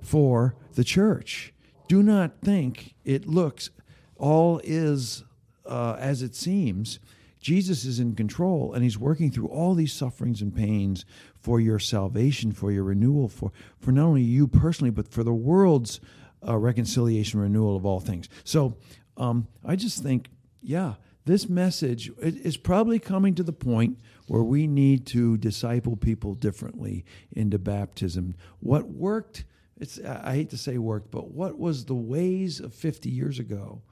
for 0.00 0.54
the 0.74 0.84
church. 0.84 1.52
Do 1.88 2.02
not 2.02 2.40
think 2.42 2.94
it 3.04 3.26
looks 3.26 3.70
all 4.16 4.60
is 4.64 5.24
uh, 5.66 5.96
as 5.98 6.22
it 6.22 6.34
seems. 6.34 6.98
Jesus 7.40 7.84
is 7.84 8.00
in 8.00 8.16
control 8.16 8.72
and 8.72 8.82
he's 8.82 8.98
working 8.98 9.30
through 9.30 9.48
all 9.48 9.74
these 9.74 9.92
sufferings 9.92 10.42
and 10.42 10.54
pains 10.54 11.04
for 11.38 11.60
your 11.60 11.78
salvation, 11.78 12.50
for 12.50 12.72
your 12.72 12.84
renewal, 12.84 13.28
for, 13.28 13.52
for 13.78 13.92
not 13.92 14.06
only 14.06 14.22
you 14.22 14.48
personally, 14.48 14.90
but 14.90 15.06
for 15.06 15.22
the 15.22 15.32
world's 15.32 16.00
uh, 16.46 16.56
reconciliation, 16.56 17.38
renewal 17.38 17.76
of 17.76 17.86
all 17.86 18.00
things. 18.00 18.28
So 18.42 18.76
um, 19.16 19.46
I 19.64 19.76
just 19.76 20.02
think, 20.02 20.28
yeah, 20.60 20.94
this 21.24 21.48
message 21.48 22.10
is 22.20 22.56
probably 22.56 22.98
coming 22.98 23.34
to 23.34 23.42
the 23.42 23.52
point 23.52 23.98
where 24.26 24.42
we 24.42 24.66
need 24.66 25.06
to 25.06 25.36
disciple 25.36 25.96
people 25.96 26.34
differently 26.34 27.04
into 27.32 27.58
baptism. 27.58 28.34
What 28.60 28.88
worked, 28.88 29.44
it's, 29.78 30.00
I 30.00 30.34
hate 30.34 30.50
to 30.50 30.56
say 30.56 30.78
worked, 30.78 31.10
but 31.10 31.30
what 31.30 31.58
was 31.58 31.84
the 31.84 31.94
ways 31.94 32.60
of 32.60 32.74
50 32.74 33.10
years 33.10 33.38
ago 33.38 33.82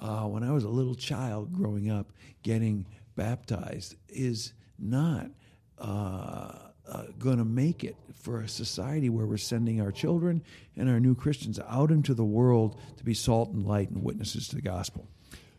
uh, 0.00 0.24
when 0.24 0.42
I 0.42 0.52
was 0.52 0.64
a 0.64 0.68
little 0.68 0.94
child 0.94 1.52
growing 1.52 1.90
up 1.90 2.12
getting 2.42 2.86
baptized 3.16 3.96
is 4.08 4.52
not. 4.78 5.30
Uh, 5.78 6.52
uh, 6.88 7.02
going 7.18 7.38
to 7.38 7.44
make 7.44 7.84
it 7.84 7.96
for 8.14 8.40
a 8.40 8.48
society 8.48 9.08
where 9.08 9.26
we're 9.26 9.36
sending 9.36 9.80
our 9.80 9.90
children 9.90 10.42
and 10.76 10.88
our 10.88 11.00
new 11.00 11.14
Christians 11.14 11.58
out 11.68 11.90
into 11.90 12.14
the 12.14 12.24
world 12.24 12.80
to 12.96 13.04
be 13.04 13.14
salt 13.14 13.50
and 13.50 13.66
light 13.66 13.90
and 13.90 14.02
witnesses 14.02 14.48
to 14.48 14.56
the 14.56 14.62
gospel. 14.62 15.08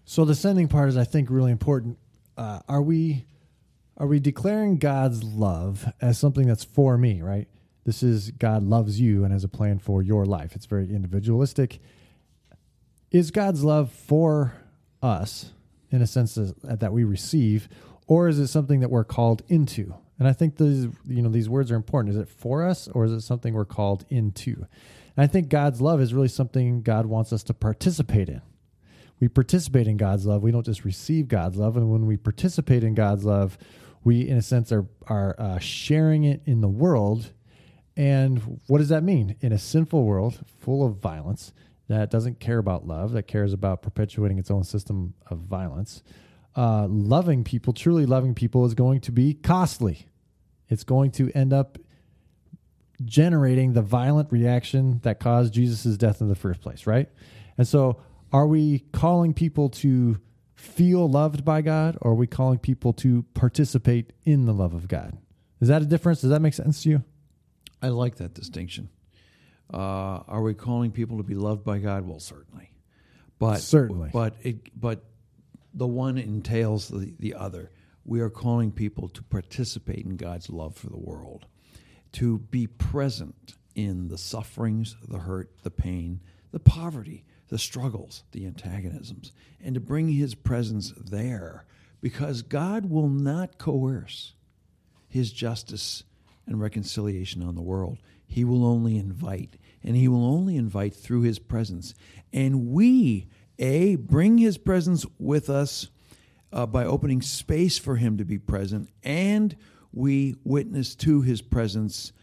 So 0.05 0.23
the 0.23 0.35
sending 0.35 0.67
part 0.67 0.89
is, 0.89 0.97
I 0.97 1.03
think, 1.03 1.29
really 1.29 1.51
important. 1.51 1.97
Uh, 2.37 2.59
are 2.69 2.81
we 2.81 3.25
are 3.97 4.07
we 4.07 4.19
declaring 4.19 4.77
God's 4.77 5.23
love 5.23 5.91
as 5.99 6.19
something 6.19 6.47
that's 6.47 6.63
for 6.63 6.97
me? 6.97 7.21
Right. 7.21 7.47
This 7.87 8.03
is 8.03 8.31
God 8.31 8.63
loves 8.63 8.99
you 8.99 9.23
and 9.23 9.31
has 9.31 9.45
a 9.45 9.47
plan 9.47 9.79
for 9.79 10.03
your 10.03 10.25
life. 10.25 10.57
It's 10.57 10.65
very 10.65 10.93
individualistic. 10.93 11.79
Is 13.11 13.31
God's 13.31 13.63
love 13.63 13.93
for 13.93 14.53
us 15.01 15.53
in 15.89 16.01
a 16.01 16.05
sense 16.05 16.37
that 16.63 16.91
we 16.91 17.05
receive, 17.05 17.69
or 18.05 18.27
is 18.27 18.39
it 18.39 18.47
something 18.47 18.81
that 18.81 18.89
we're 18.89 19.05
called 19.05 19.41
into? 19.47 19.95
And 20.19 20.27
I 20.27 20.33
think 20.33 20.57
these 20.57 20.89
you 21.07 21.21
know 21.21 21.29
these 21.29 21.47
words 21.47 21.71
are 21.71 21.77
important. 21.77 22.13
Is 22.13 22.19
it 22.19 22.27
for 22.27 22.67
us 22.67 22.89
or 22.89 23.05
is 23.05 23.13
it 23.13 23.21
something 23.21 23.53
we're 23.53 23.63
called 23.63 24.03
into? 24.09 24.67
And 25.15 25.23
I 25.23 25.27
think 25.27 25.47
God's 25.47 25.79
love 25.79 26.01
is 26.01 26.13
really 26.13 26.27
something 26.27 26.81
God 26.81 27.05
wants 27.05 27.31
us 27.31 27.41
to 27.43 27.53
participate 27.53 28.27
in. 28.27 28.41
We 29.21 29.29
participate 29.29 29.87
in 29.87 29.95
God's 29.95 30.25
love. 30.25 30.43
We 30.43 30.51
don't 30.51 30.65
just 30.65 30.83
receive 30.83 31.29
God's 31.29 31.55
love. 31.55 31.77
And 31.77 31.89
when 31.89 32.05
we 32.05 32.17
participate 32.17 32.83
in 32.83 32.95
God's 32.95 33.23
love, 33.23 33.57
we, 34.03 34.27
in 34.27 34.35
a 34.35 34.41
sense, 34.41 34.73
are 34.73 34.87
are 35.07 35.39
uh, 35.39 35.59
sharing 35.59 36.25
it 36.25 36.41
in 36.45 36.59
the 36.59 36.67
world. 36.67 37.31
And 37.97 38.59
what 38.67 38.77
does 38.77 38.89
that 38.89 39.03
mean? 39.03 39.35
In 39.41 39.51
a 39.51 39.57
sinful 39.57 40.03
world 40.03 40.39
full 40.59 40.85
of 40.85 40.97
violence 40.97 41.51
that 41.87 42.11
doesn't 42.11 42.39
care 42.39 42.59
about 42.59 42.85
love, 42.85 43.11
that 43.13 43.23
cares 43.23 43.53
about 43.53 43.81
perpetuating 43.81 44.37
its 44.37 44.51
own 44.51 44.63
system 44.63 45.15
of 45.25 45.39
violence, 45.39 46.03
uh, 46.55 46.85
loving 46.87 47.43
people, 47.43 47.73
truly 47.73 48.05
loving 48.05 48.35
people, 48.35 48.65
is 48.65 48.75
going 48.75 49.01
to 49.01 49.11
be 49.11 49.33
costly. 49.33 50.07
It's 50.69 50.83
going 50.83 51.11
to 51.11 51.31
end 51.33 51.53
up 51.53 51.79
generating 53.03 53.73
the 53.73 53.81
violent 53.81 54.31
reaction 54.31 54.99
that 55.03 55.19
caused 55.19 55.53
Jesus' 55.53 55.97
death 55.97 56.21
in 56.21 56.29
the 56.29 56.35
first 56.35 56.61
place, 56.61 56.85
right? 56.85 57.09
And 57.57 57.67
so, 57.67 58.01
are 58.31 58.45
we 58.45 58.79
calling 58.91 59.33
people 59.33 59.69
to 59.69 60.19
feel 60.53 61.09
loved 61.09 61.45
by 61.45 61.61
God, 61.61 61.97
or 62.01 62.11
are 62.11 62.15
we 62.15 62.27
calling 62.27 62.59
people 62.59 62.93
to 62.93 63.23
participate 63.33 64.13
in 64.23 64.45
the 64.45 64.53
love 64.53 64.73
of 64.73 64.87
God? 64.87 65.17
Is 65.61 65.69
that 65.69 65.81
a 65.81 65.85
difference? 65.85 66.21
Does 66.21 66.29
that 66.31 66.41
make 66.41 66.53
sense 66.53 66.83
to 66.83 66.89
you? 66.89 67.03
I 67.81 67.89
like 67.89 68.15
that 68.17 68.33
distinction. 68.33 68.89
Uh, 69.71 70.23
are 70.27 70.41
we 70.41 70.53
calling 70.53 70.91
people 70.91 71.17
to 71.17 71.23
be 71.23 71.35
loved 71.35 71.63
by 71.63 71.79
God? 71.79 72.07
Well, 72.07 72.19
certainly, 72.19 72.71
but 73.37 73.57
certainly, 73.57 74.09
but 74.13 74.35
it, 74.41 74.79
but 74.79 75.03
the 75.73 75.87
one 75.87 76.17
entails 76.17 76.87
the, 76.87 77.13
the 77.19 77.35
other. 77.35 77.71
We 78.05 78.21
are 78.21 78.29
calling 78.29 78.71
people 78.71 79.09
to 79.09 79.23
participate 79.23 80.05
in 80.05 80.15
God's 80.15 80.49
love 80.49 80.75
for 80.75 80.89
the 80.89 80.97
world, 80.97 81.45
to 82.13 82.39
be 82.39 82.65
present 82.65 83.55
in 83.75 84.07
the 84.07 84.17
sufferings, 84.17 84.95
the 85.07 85.19
hurt, 85.19 85.51
the 85.63 85.71
pain, 85.71 86.21
the 86.51 86.59
poverty, 86.59 87.25
the 87.49 87.57
struggles, 87.57 88.23
the 88.31 88.45
antagonisms, 88.45 89.33
and 89.61 89.75
to 89.75 89.81
bring 89.81 90.07
His 90.09 90.33
presence 90.33 90.93
there 90.97 91.65
because 92.01 92.41
God 92.41 92.89
will 92.89 93.09
not 93.09 93.57
coerce 93.57 94.33
His 95.09 95.31
justice 95.31 96.03
and 96.47 96.59
reconciliation 96.59 97.43
on 97.43 97.55
the 97.55 97.61
world. 97.61 97.99
He 98.25 98.43
will 98.43 98.65
only 98.65 98.97
invite, 98.97 99.57
and 99.83 99.95
He 99.95 100.07
will 100.07 100.25
only 100.25 100.55
invite 100.55 100.95
through 100.95 101.21
His 101.21 101.39
presence. 101.39 101.93
And 102.33 102.67
we 102.67 103.27
a, 103.59 103.95
bring 103.95 104.37
his 104.37 104.57
presence 104.57 105.05
with 105.17 105.49
us 105.49 105.89
uh, 106.53 106.65
by 106.65 106.85
opening 106.85 107.21
space 107.21 107.77
for 107.77 107.95
him 107.95 108.17
to 108.17 108.25
be 108.25 108.37
present, 108.37 108.89
and 109.03 109.55
we 109.91 110.35
witness 110.43 110.95
to 110.95 111.21
his 111.21 111.41
presence 111.41 112.13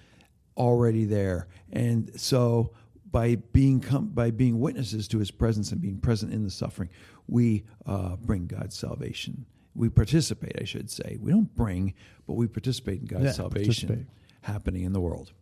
already 0.56 1.04
there. 1.04 1.48
And 1.72 2.10
so 2.20 2.72
by 3.10 3.36
being 3.36 3.80
com- 3.80 4.08
by 4.08 4.30
being 4.30 4.60
witnesses 4.60 5.08
to 5.08 5.18
his 5.18 5.30
presence 5.30 5.72
and 5.72 5.80
being 5.80 5.98
present 5.98 6.32
in 6.32 6.44
the 6.44 6.50
suffering, 6.50 6.88
we 7.26 7.64
uh, 7.86 8.16
bring 8.16 8.46
God's 8.46 8.76
salvation. 8.76 9.46
We 9.74 9.88
participate, 9.88 10.56
I 10.60 10.64
should 10.64 10.90
say. 10.90 11.16
We 11.20 11.32
don't 11.32 11.54
bring, 11.54 11.94
but 12.26 12.34
we 12.34 12.46
participate 12.46 13.00
in 13.00 13.06
God's 13.06 13.24
yeah, 13.24 13.32
salvation 13.32 14.06
happening 14.42 14.84
in 14.84 14.92
the 14.92 15.00
world. 15.00 15.32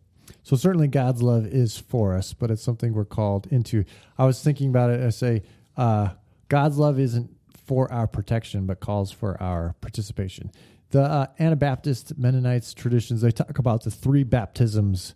So 0.43 0.55
certainly 0.55 0.87
God's 0.87 1.21
love 1.21 1.45
is 1.45 1.77
for 1.77 2.15
us, 2.15 2.33
but 2.33 2.49
it's 2.49 2.63
something 2.63 2.93
we're 2.93 3.05
called 3.05 3.47
into. 3.51 3.83
I 4.17 4.25
was 4.25 4.41
thinking 4.41 4.69
about 4.69 4.89
it. 4.89 5.01
I 5.01 5.09
say 5.09 5.43
uh, 5.77 6.09
God's 6.49 6.77
love 6.77 6.99
isn't 6.99 7.29
for 7.65 7.91
our 7.91 8.07
protection, 8.07 8.65
but 8.65 8.79
calls 8.79 9.11
for 9.11 9.41
our 9.41 9.75
participation. 9.81 10.51
The 10.91 11.01
uh, 11.01 11.27
Anabaptist 11.39 12.17
Mennonites 12.17 12.73
traditions 12.73 13.21
they 13.21 13.31
talk 13.31 13.57
about 13.57 13.83
the 13.83 13.91
three 13.91 14.23
baptisms 14.23 15.15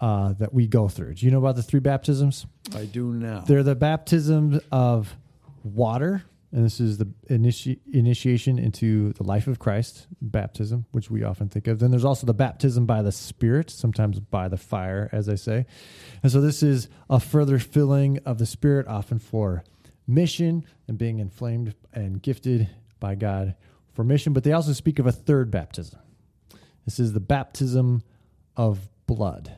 uh, 0.00 0.34
that 0.34 0.52
we 0.52 0.66
go 0.66 0.88
through. 0.88 1.14
Do 1.14 1.24
you 1.24 1.32
know 1.32 1.38
about 1.38 1.56
the 1.56 1.62
three 1.62 1.80
baptisms? 1.80 2.46
I 2.74 2.84
do 2.84 3.12
now. 3.12 3.40
They're 3.40 3.62
the 3.62 3.74
baptism 3.74 4.60
of 4.70 5.16
water, 5.62 6.24
and 6.54 6.64
this 6.64 6.78
is 6.78 6.98
the 6.98 7.06
initi- 7.28 7.80
initiation 7.92 8.60
into 8.60 9.12
the 9.14 9.24
life 9.24 9.48
of 9.48 9.58
Christ, 9.58 10.06
baptism, 10.22 10.86
which 10.92 11.10
we 11.10 11.24
often 11.24 11.48
think 11.48 11.66
of. 11.66 11.80
Then 11.80 11.90
there's 11.90 12.04
also 12.04 12.28
the 12.28 12.32
baptism 12.32 12.86
by 12.86 13.02
the 13.02 13.10
Spirit, 13.10 13.70
sometimes 13.70 14.20
by 14.20 14.46
the 14.46 14.56
fire, 14.56 15.08
as 15.10 15.28
I 15.28 15.34
say. 15.34 15.66
And 16.22 16.30
so 16.30 16.40
this 16.40 16.62
is 16.62 16.88
a 17.10 17.18
further 17.18 17.58
filling 17.58 18.20
of 18.24 18.38
the 18.38 18.46
Spirit, 18.46 18.86
often 18.86 19.18
for 19.18 19.64
mission 20.06 20.64
and 20.86 20.96
being 20.96 21.18
inflamed 21.18 21.74
and 21.92 22.22
gifted 22.22 22.70
by 23.00 23.16
God 23.16 23.56
for 23.92 24.04
mission. 24.04 24.32
But 24.32 24.44
they 24.44 24.52
also 24.52 24.74
speak 24.74 25.00
of 25.00 25.08
a 25.08 25.12
third 25.12 25.50
baptism. 25.50 25.98
This 26.84 27.00
is 27.00 27.14
the 27.14 27.20
baptism 27.20 28.04
of 28.56 28.88
blood. 29.08 29.56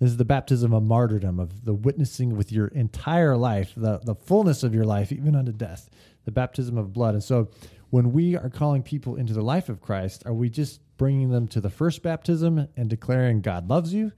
This 0.00 0.10
is 0.10 0.16
the 0.16 0.24
baptism 0.24 0.72
of 0.72 0.82
martyrdom, 0.82 1.38
of 1.38 1.64
the 1.64 1.74
witnessing 1.74 2.36
with 2.36 2.50
your 2.50 2.66
entire 2.68 3.36
life, 3.36 3.72
the, 3.76 3.98
the 3.98 4.14
fullness 4.14 4.62
of 4.62 4.74
your 4.74 4.84
life, 4.84 5.12
even 5.12 5.36
unto 5.36 5.52
death, 5.52 5.88
the 6.24 6.32
baptism 6.32 6.76
of 6.76 6.92
blood. 6.92 7.14
And 7.14 7.22
so 7.22 7.48
when 7.90 8.12
we 8.12 8.36
are 8.36 8.50
calling 8.50 8.82
people 8.82 9.14
into 9.14 9.32
the 9.32 9.42
life 9.42 9.68
of 9.68 9.80
Christ, 9.80 10.24
are 10.26 10.34
we 10.34 10.50
just 10.50 10.80
bringing 10.96 11.30
them 11.30 11.46
to 11.48 11.60
the 11.60 11.70
first 11.70 12.02
baptism 12.02 12.68
and 12.76 12.90
declaring 12.90 13.40
God 13.40 13.68
loves 13.68 13.94
you? 13.94 14.12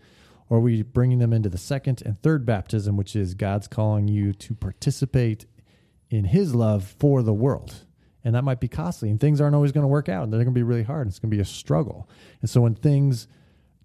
Or 0.48 0.58
are 0.58 0.62
we 0.62 0.82
bringing 0.82 1.18
them 1.18 1.32
into 1.32 1.48
the 1.48 1.58
second 1.58 2.02
and 2.06 2.20
third 2.22 2.46
baptism, 2.46 2.96
which 2.96 3.14
is 3.14 3.34
God's 3.34 3.68
calling 3.68 4.08
you 4.08 4.32
to 4.32 4.54
participate 4.54 5.44
in 6.08 6.24
His 6.24 6.54
love 6.54 6.94
for 6.98 7.22
the 7.22 7.34
world? 7.34 7.84
And 8.24 8.34
that 8.34 8.42
might 8.42 8.60
be 8.60 8.68
costly, 8.68 9.10
and 9.10 9.20
things 9.20 9.40
aren't 9.40 9.54
always 9.54 9.72
going 9.72 9.84
to 9.84 9.88
work 9.88 10.08
out, 10.08 10.24
and 10.24 10.32
they're 10.32 10.38
going 10.38 10.54
to 10.54 10.58
be 10.58 10.62
really 10.62 10.82
hard. 10.82 11.02
And 11.02 11.10
it's 11.10 11.18
going 11.18 11.30
to 11.30 11.36
be 11.36 11.40
a 11.40 11.44
struggle. 11.44 12.08
And 12.40 12.50
so 12.50 12.60
when 12.60 12.74
things 12.74 13.28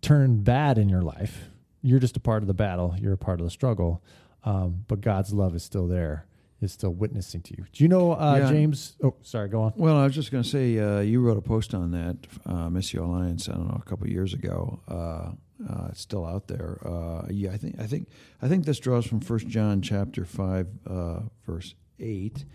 turn 0.02 0.42
bad 0.42 0.78
in 0.78 0.90
your 0.90 1.04
life, 1.04 1.51
you're 1.82 2.00
just 2.00 2.18
a 2.18 2.20
part 2.20 2.44
of 2.44 2.48
the 2.48 2.54
battle. 2.54 2.96
You're 3.00 3.14
a 3.14 3.18
part 3.18 3.40
of 3.40 3.46
the 3.46 3.52
struggle. 3.52 4.04
Um, 4.44 4.86
but 4.88 5.02
God's 5.02 5.34
love 5.34 5.56
is 5.56 5.64
still 5.64 5.88
there, 5.88 6.26
is 6.62 6.72
still 6.72 6.92
witnessing 6.92 7.42
to 7.42 7.56
you. 7.58 7.66
Do 7.72 7.84
you 7.84 7.88
know 7.88 8.14
uh, 8.14 8.38
Yeah. 8.40 8.50
James? 8.50 8.96
Oh, 9.04 9.16
sorry. 9.22 9.50
Go 9.50 9.62
on. 9.62 9.74
Well, 9.76 9.98
I 9.98 10.04
was 10.06 10.16
just 10.16 10.32
going 10.32 10.44
to 10.44 10.50
say, 10.50 10.80
uh, 10.80 11.00
you 11.02 11.22
wrote 11.22 11.38
a 11.38 11.42
post 11.42 11.74
on 11.74 11.92
that, 11.92 12.18
uh, 12.46 12.68
Missio 12.70 13.02
Alliance. 13.04 13.48
I 13.50 13.54
don't 13.54 13.68
know, 13.68 13.80
a 13.84 13.88
couple 13.88 14.06
of 14.06 14.12
years 14.12 14.34
ago. 14.34 14.80
Uh, 14.88 15.32
uh, 15.70 15.88
it's 15.90 16.02
still 16.02 16.26
out 16.26 16.48
there. 16.48 16.80
Uh, 16.84 17.28
yeah, 17.30 17.52
I 17.52 17.58
think, 17.58 17.80
I 17.80 17.86
think, 17.86 18.08
I 18.42 18.48
think 18.48 18.66
this 18.66 18.80
draws 18.80 19.06
from 19.06 19.20
First 19.20 19.48
John 19.48 19.82
chapter 19.84 20.26
five, 20.26 20.68
uh, 20.90 21.20
verse 21.46 21.76
eight. 22.00 22.46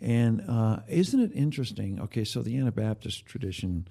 And 0.00 0.42
uh, 0.48 0.78
isn't 0.88 1.20
it 1.20 1.32
interesting? 1.34 2.00
Okay, 2.00 2.24
so 2.24 2.42
the 2.42 2.56
Anabaptist 2.56 3.26
tradition, 3.26 3.86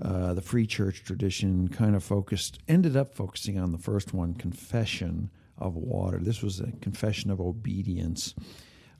uh, 0.00 0.34
the 0.34 0.42
Free 0.42 0.66
Church 0.66 1.02
tradition, 1.04 1.68
kind 1.68 1.96
of 1.96 2.04
focused, 2.04 2.58
ended 2.68 2.96
up 2.96 3.14
focusing 3.14 3.58
on 3.58 3.72
the 3.72 3.78
first 3.78 4.12
one, 4.12 4.34
confession 4.34 5.30
of 5.58 5.74
water. 5.74 6.18
This 6.18 6.42
was 6.42 6.60
a 6.60 6.70
confession 6.82 7.30
of 7.30 7.40
obedience. 7.40 8.34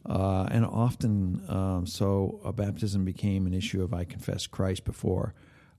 Uh, 0.08 0.46
and 0.50 0.64
often, 0.64 1.42
um, 1.48 1.86
so 1.86 2.40
a 2.44 2.52
baptism 2.52 3.04
became 3.04 3.46
an 3.46 3.52
issue 3.52 3.82
of 3.82 3.92
I 3.92 4.04
confess 4.04 4.46
Christ 4.46 4.84
before 4.84 5.34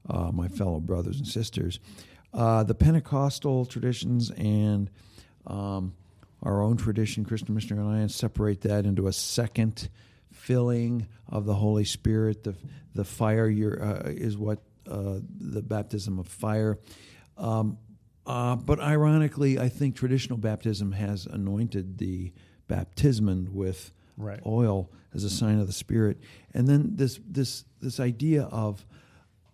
uh, 0.09 0.31
my 0.31 0.47
fellow 0.49 0.79
brothers 0.79 1.17
and 1.17 1.27
sisters. 1.27 1.79
Uh, 2.33 2.63
the 2.63 2.75
Pentecostal 2.75 3.65
traditions 3.65 4.29
and 4.31 4.89
um, 5.47 5.93
our 6.43 6.61
own 6.61 6.77
tradition, 6.77 7.25
Christian 7.25 7.55
Missionary 7.55 7.85
Alliance, 7.85 8.15
separate 8.15 8.61
that 8.61 8.85
into 8.85 9.07
a 9.07 9.13
second 9.13 9.89
filling 10.31 11.07
of 11.27 11.45
the 11.45 11.55
Holy 11.55 11.85
Spirit. 11.85 12.43
The 12.43 12.55
the 12.93 13.05
fire 13.05 13.45
uh, 13.45 14.09
is 14.09 14.37
what 14.37 14.59
uh, 14.89 15.19
the 15.39 15.61
baptism 15.61 16.19
of 16.19 16.27
fire. 16.27 16.79
Um, 17.37 17.77
uh, 18.25 18.55
but 18.55 18.79
ironically, 18.79 19.57
I 19.57 19.69
think 19.69 19.95
traditional 19.95 20.37
baptism 20.37 20.91
has 20.91 21.25
anointed 21.25 21.97
the 21.97 22.33
baptisman 22.69 23.49
with 23.49 23.93
Right. 24.17 24.39
oil 24.47 24.89
as 25.13 25.23
a 25.23 25.29
sign 25.29 25.59
of 25.59 25.67
the 25.67 25.73
Spirit, 25.73 26.17
and 26.51 26.67
then 26.67 26.95
this 26.95 27.19
this 27.23 27.65
this 27.79 27.99
idea 27.99 28.43
of 28.43 28.83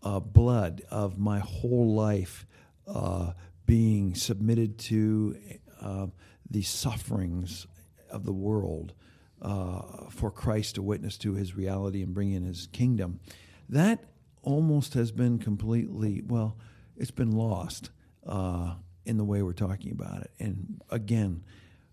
uh, 0.01 0.21
blood 0.21 0.83
of 0.89 1.19
my 1.19 1.39
whole 1.39 1.93
life 1.93 2.45
uh, 2.87 3.33
being 3.65 4.15
submitted 4.15 4.77
to 4.77 5.37
uh, 5.81 6.07
the 6.49 6.61
sufferings 6.61 7.67
of 8.09 8.23
the 8.23 8.31
world 8.31 8.93
uh, 9.41 10.09
for 10.09 10.31
Christ 10.31 10.75
to 10.75 10.81
witness 10.81 11.17
to 11.19 11.33
His 11.33 11.55
reality 11.55 12.01
and 12.01 12.13
bring 12.13 12.31
in 12.31 12.43
His 12.43 12.67
kingdom. 12.67 13.19
That 13.67 14.03
almost 14.43 14.93
has 14.93 15.11
been 15.11 15.39
completely 15.39 16.21
well. 16.25 16.57
It's 16.95 17.11
been 17.11 17.31
lost 17.31 17.89
uh, 18.27 18.75
in 19.05 19.17
the 19.17 19.23
way 19.23 19.41
we're 19.41 19.53
talking 19.53 19.91
about 19.91 20.21
it. 20.21 20.31
And 20.39 20.81
again, 20.89 21.43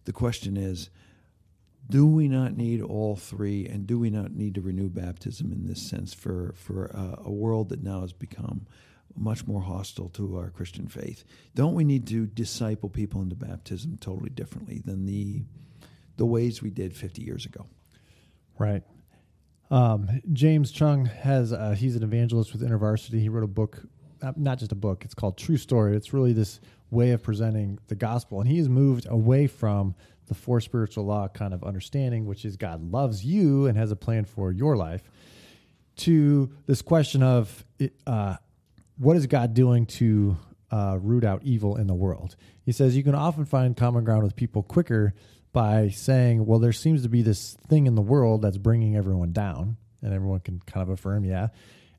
the 0.05 0.13
question 0.13 0.57
is 0.57 0.91
do 1.89 2.07
we 2.07 2.29
not 2.29 2.57
need 2.57 2.83
all 2.83 3.17
three 3.17 3.67
and 3.67 3.87
do 3.87 3.99
we 3.99 4.11
not 4.11 4.33
need 4.33 4.55
to 4.55 4.61
renew 4.61 4.89
baptism 4.89 5.51
in 5.51 5.67
this 5.67 5.83
sense 5.83 6.13
for 6.13 6.55
for 6.57 6.95
uh, 6.95 7.23
a 7.25 7.31
world 7.33 7.71
that 7.71 7.83
now 7.83 8.03
has 8.03 8.13
become 8.13 8.67
much 9.17 9.47
more 9.47 9.63
hostile 9.63 10.09
to 10.11 10.37
our 10.37 10.51
Christian 10.51 10.87
faith 10.87 11.25
don't 11.55 11.75
we 11.75 11.85
need 11.85 12.07
to 12.07 12.27
disciple 12.27 12.89
people 12.89 13.23
into 13.23 13.35
baptism 13.35 13.97
totally 14.01 14.31
differently 14.31 14.83
than 14.85 15.07
the 15.07 15.43
the 16.17 16.27
ways 16.27 16.63
we 16.63 16.71
did 16.71 16.95
50 16.95 17.23
years 17.23 17.45
ago 17.45 17.67
Right. 18.61 18.83
Um, 19.71 20.21
James 20.33 20.73
Choung 20.73 21.09
has 21.09 21.53
uh, 21.53 21.75
he's 21.79 21.95
an 21.97 22.03
evangelist 22.03 22.53
with 22.53 22.63
InterVarsity. 22.63 23.21
He 23.21 23.29
wrote 23.29 23.45
a 23.45 23.49
book, 23.49 23.83
uh, 24.21 24.33
not 24.37 24.59
just 24.59 24.73
a 24.73 24.77
book. 24.77 25.05
It's 25.05 25.15
called 25.15 25.39
True 25.39 25.57
Story. 25.57 25.97
It's 25.97 26.13
really 26.13 26.33
this 26.33 26.61
way 26.91 27.13
of 27.13 27.23
presenting 27.23 27.79
the 27.87 27.95
gospel, 27.95 28.41
and 28.41 28.51
he 28.51 28.59
has 28.59 28.69
moved 28.69 29.07
away 29.09 29.47
from 29.47 29.95
the 30.27 30.35
four 30.35 30.61
spiritual 30.61 31.05
law 31.05 31.29
kind 31.29 31.55
of 31.55 31.63
understanding, 31.63 32.27
which 32.27 32.45
is 32.45 32.57
God 32.57 32.91
loves 32.91 33.25
you 33.25 33.67
and 33.67 33.77
has 33.77 33.93
a 33.93 33.97
plan 33.97 34.25
for 34.25 34.51
your 34.51 34.77
life, 34.77 35.09
to 35.97 36.51
this 36.67 36.83
question 36.83 37.23
of 37.23 37.65
uh, 38.07 38.37
what 38.99 39.17
is 39.17 39.27
God 39.27 39.55
doing 39.55 39.87
to 39.87 40.37
uh, 40.71 40.99
root 41.01 41.25
out 41.25 41.43
evil 41.45 41.77
in 41.77 41.87
the 41.87 41.95
world? 41.95 42.35
He 42.65 42.73
says 42.73 42.97
you 42.97 43.05
can 43.05 43.15
often 43.15 43.45
find 43.45 43.77
common 43.77 44.05
ground 44.05 44.25
with 44.25 44.35
people 44.35 44.63
quicker 44.63 45.15
by 45.53 45.89
saying, 45.89 46.47
well, 46.47 46.59
there 46.59 46.73
seems 46.73 47.03
to 47.03 47.09
be 47.09 47.23
this 47.23 47.57
thing 47.69 47.87
in 47.87 47.95
the 47.95 48.03
world 48.03 48.43
that's 48.43 48.59
bringing 48.59 48.97
everyone 48.97 49.33
down, 49.33 49.77
and 50.03 50.15
everyone 50.15 50.41
can 50.41 50.61
kind 50.67 50.83
of 50.83 50.91
affirm, 50.91 51.25
yeah. 51.25 51.49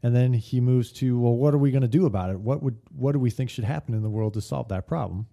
And 0.03 0.15
then 0.15 0.33
he 0.33 0.59
moves 0.59 0.91
to, 0.93 1.19
well, 1.19 1.35
what 1.35 1.53
are 1.53 1.59
we 1.59 1.71
going 1.71 1.83
to 1.83 1.87
do 1.87 2.05
about 2.05 2.31
it? 2.31 2.39
What 2.39 2.63
would 2.63 2.77
what 2.95 3.11
do 3.11 3.19
we 3.19 3.29
think 3.29 3.49
should 3.49 3.65
happen 3.65 3.93
in 3.93 4.01
the 4.01 4.09
world 4.09 4.33
to 4.33 4.41
solve 4.41 4.69
that 4.69 4.87
problem? 4.87 5.27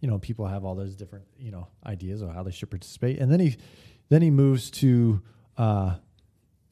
You 0.00 0.08
know, 0.08 0.18
people 0.18 0.46
have 0.46 0.64
all 0.64 0.74
those 0.74 0.94
different 0.96 1.26
you 1.38 1.50
know 1.50 1.68
ideas 1.84 2.22
of 2.22 2.32
how 2.32 2.42
they 2.42 2.50
should 2.50 2.70
participate, 2.70 3.18
and 3.18 3.30
then 3.30 3.40
he 3.40 3.56
then 4.08 4.22
he 4.22 4.30
moves 4.30 4.70
to 4.70 5.20
uh, 5.58 5.96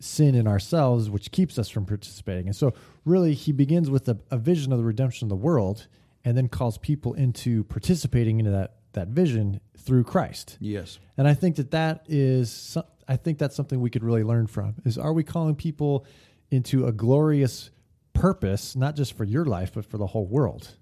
sin 0.00 0.34
in 0.34 0.46
ourselves, 0.46 1.10
which 1.10 1.30
keeps 1.30 1.58
us 1.58 1.68
from 1.68 1.84
participating. 1.84 2.46
And 2.46 2.56
so, 2.56 2.72
really, 3.04 3.34
he 3.34 3.52
begins 3.52 3.90
with 3.90 4.08
a, 4.08 4.18
a 4.30 4.38
vision 4.38 4.72
of 4.72 4.78
the 4.78 4.84
redemption 4.84 5.26
of 5.26 5.30
the 5.30 5.36
world, 5.36 5.86
and 6.24 6.36
then 6.36 6.48
calls 6.48 6.78
people 6.78 7.14
into 7.14 7.64
participating 7.64 8.38
into 8.38 8.52
that 8.52 8.77
that 8.98 9.08
vision 9.08 9.60
through 9.78 10.04
Christ. 10.04 10.56
yes 10.60 10.98
And 11.16 11.26
I 11.26 11.34
think 11.34 11.56
that 11.56 11.70
that 11.70 12.04
is, 12.08 12.76
I 13.08 13.16
think 13.16 13.38
that's 13.38 13.56
something 13.56 13.80
we 13.80 13.90
could 13.90 14.04
really 14.04 14.22
learn 14.22 14.46
from. 14.46 14.74
Is 14.84 14.98
are 14.98 15.12
we 15.12 15.24
calling 15.24 15.54
people 15.54 16.06
into 16.50 16.86
a 16.86 16.92
glorious 16.92 17.70
purpose, 18.12 18.76
not 18.76 18.96
just 18.96 19.16
for 19.16 19.24
your 19.24 19.44
life, 19.44 19.72
but 19.74 19.84
for 19.84 19.98
the 19.98 20.06
whole 20.06 20.26
world, 20.26 20.76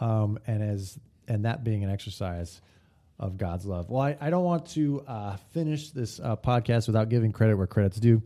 um, 0.00 0.38
and 0.46 0.62
as 0.62 0.98
and 1.28 1.44
that 1.44 1.62
being 1.62 1.84
an 1.84 1.90
exercise 1.90 2.60
of 3.18 3.36
God's 3.36 3.66
love. 3.66 3.90
Well, 3.90 4.02
I, 4.02 4.16
I 4.20 4.30
don't 4.30 4.44
want 4.44 4.66
to 4.70 5.02
uh, 5.06 5.36
finish 5.52 5.90
this 5.90 6.18
uh, 6.20 6.36
podcast 6.36 6.86
without 6.86 7.08
giving 7.08 7.32
credit 7.32 7.56
where 7.56 7.66
credit's 7.66 8.00
due. 8.00 8.22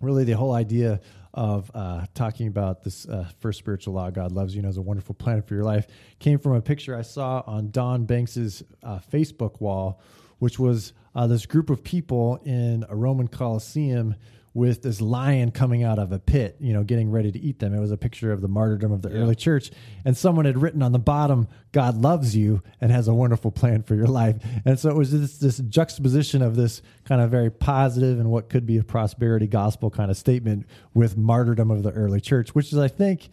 Really, 0.00 0.24
the 0.24 0.32
whole 0.32 0.52
idea 0.52 1.00
of 1.34 1.70
uh, 1.74 2.06
talking 2.14 2.46
about 2.46 2.84
this 2.84 3.06
uh, 3.08 3.28
first 3.40 3.58
spiritual 3.58 3.94
law, 3.94 4.08
God 4.10 4.32
loves 4.32 4.54
you 4.54 4.60
and 4.60 4.66
has 4.66 4.76
a 4.76 4.82
wonderful 4.82 5.16
plan 5.16 5.42
for 5.42 5.54
your 5.54 5.64
life, 5.64 5.88
came 6.20 6.38
from 6.38 6.52
a 6.54 6.62
picture 6.62 6.96
I 6.96 7.02
saw 7.02 7.42
on 7.46 7.70
Don 7.70 8.04
Banks's 8.06 8.62
uh, 8.84 9.00
Facebook 9.12 9.60
wall, 9.60 10.00
which 10.38 10.58
was 10.58 10.92
uh, 11.14 11.26
this 11.26 11.44
group 11.44 11.70
of 11.70 11.82
people 11.82 12.40
in 12.44 12.84
a 12.88 12.94
Roman 12.94 13.26
Colosseum 13.26 14.14
with 14.54 14.82
this 14.82 15.00
lion 15.00 15.50
coming 15.50 15.82
out 15.82 15.98
of 15.98 16.12
a 16.12 16.18
pit, 16.20 16.56
you 16.60 16.72
know, 16.72 16.84
getting 16.84 17.10
ready 17.10 17.32
to 17.32 17.38
eat 17.40 17.58
them. 17.58 17.74
It 17.74 17.80
was 17.80 17.90
a 17.90 17.96
picture 17.96 18.30
of 18.30 18.40
the 18.40 18.46
martyrdom 18.46 18.92
of 18.92 19.02
the 19.02 19.10
early 19.10 19.34
church. 19.34 19.72
And 20.04 20.16
someone 20.16 20.44
had 20.44 20.62
written 20.62 20.80
on 20.80 20.92
the 20.92 20.98
bottom, 21.00 21.48
God 21.72 21.96
loves 22.00 22.36
you 22.36 22.62
and 22.80 22.92
has 22.92 23.08
a 23.08 23.14
wonderful 23.14 23.50
plan 23.50 23.82
for 23.82 23.96
your 23.96 24.06
life. 24.06 24.36
And 24.64 24.78
so 24.78 24.90
it 24.90 24.96
was 24.96 25.10
this, 25.10 25.38
this 25.38 25.58
juxtaposition 25.58 26.40
of 26.40 26.54
this 26.54 26.82
kind 27.04 27.20
of 27.20 27.30
very 27.32 27.50
positive 27.50 28.20
and 28.20 28.30
what 28.30 28.48
could 28.48 28.64
be 28.64 28.78
a 28.78 28.84
prosperity 28.84 29.48
gospel 29.48 29.90
kind 29.90 30.08
of 30.08 30.16
statement 30.16 30.66
with 30.94 31.16
martyrdom 31.16 31.72
of 31.72 31.82
the 31.82 31.90
early 31.90 32.20
church, 32.20 32.54
which 32.54 32.72
is, 32.72 32.78
I 32.78 32.86
think, 32.86 33.30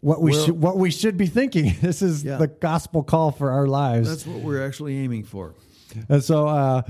what 0.00 0.20
we 0.20 0.32
Well- 0.32 0.44
should 0.44 0.60
what 0.60 0.76
we 0.76 0.90
should 0.90 1.16
be 1.16 1.26
thinking. 1.26 1.74
This 1.80 2.02
is 2.02 2.22
Yeah. 2.22 2.36
the 2.36 2.48
gospel 2.48 3.02
call 3.02 3.30
for 3.30 3.50
our 3.50 3.66
lives. 3.66 4.10
that's 4.10 4.26
what 4.26 4.42
we're 4.42 4.62
actually 4.62 4.98
aiming 4.98 5.24
for 5.24 5.54
And 6.10 6.22
so 6.22 6.48
uh, 6.48 6.82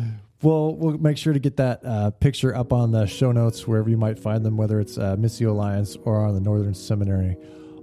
we'll 0.42 0.74
we'll 0.76 0.98
make 0.98 1.16
sure 1.16 1.32
to 1.32 1.38
get 1.38 1.56
that 1.56 1.84
uh, 1.84 2.10
picture 2.10 2.54
up 2.54 2.72
on 2.72 2.90
the 2.92 3.06
show 3.06 3.32
notes 3.32 3.66
wherever 3.66 3.88
you 3.88 3.96
might 3.96 4.18
find 4.18 4.44
them, 4.44 4.56
whether 4.56 4.80
it's 4.80 4.98
uh, 4.98 5.16
Missio 5.16 5.48
Alliance 5.50 5.96
or 6.04 6.24
on 6.24 6.34
the 6.34 6.40
Northern 6.40 6.74
Seminary 6.74 7.36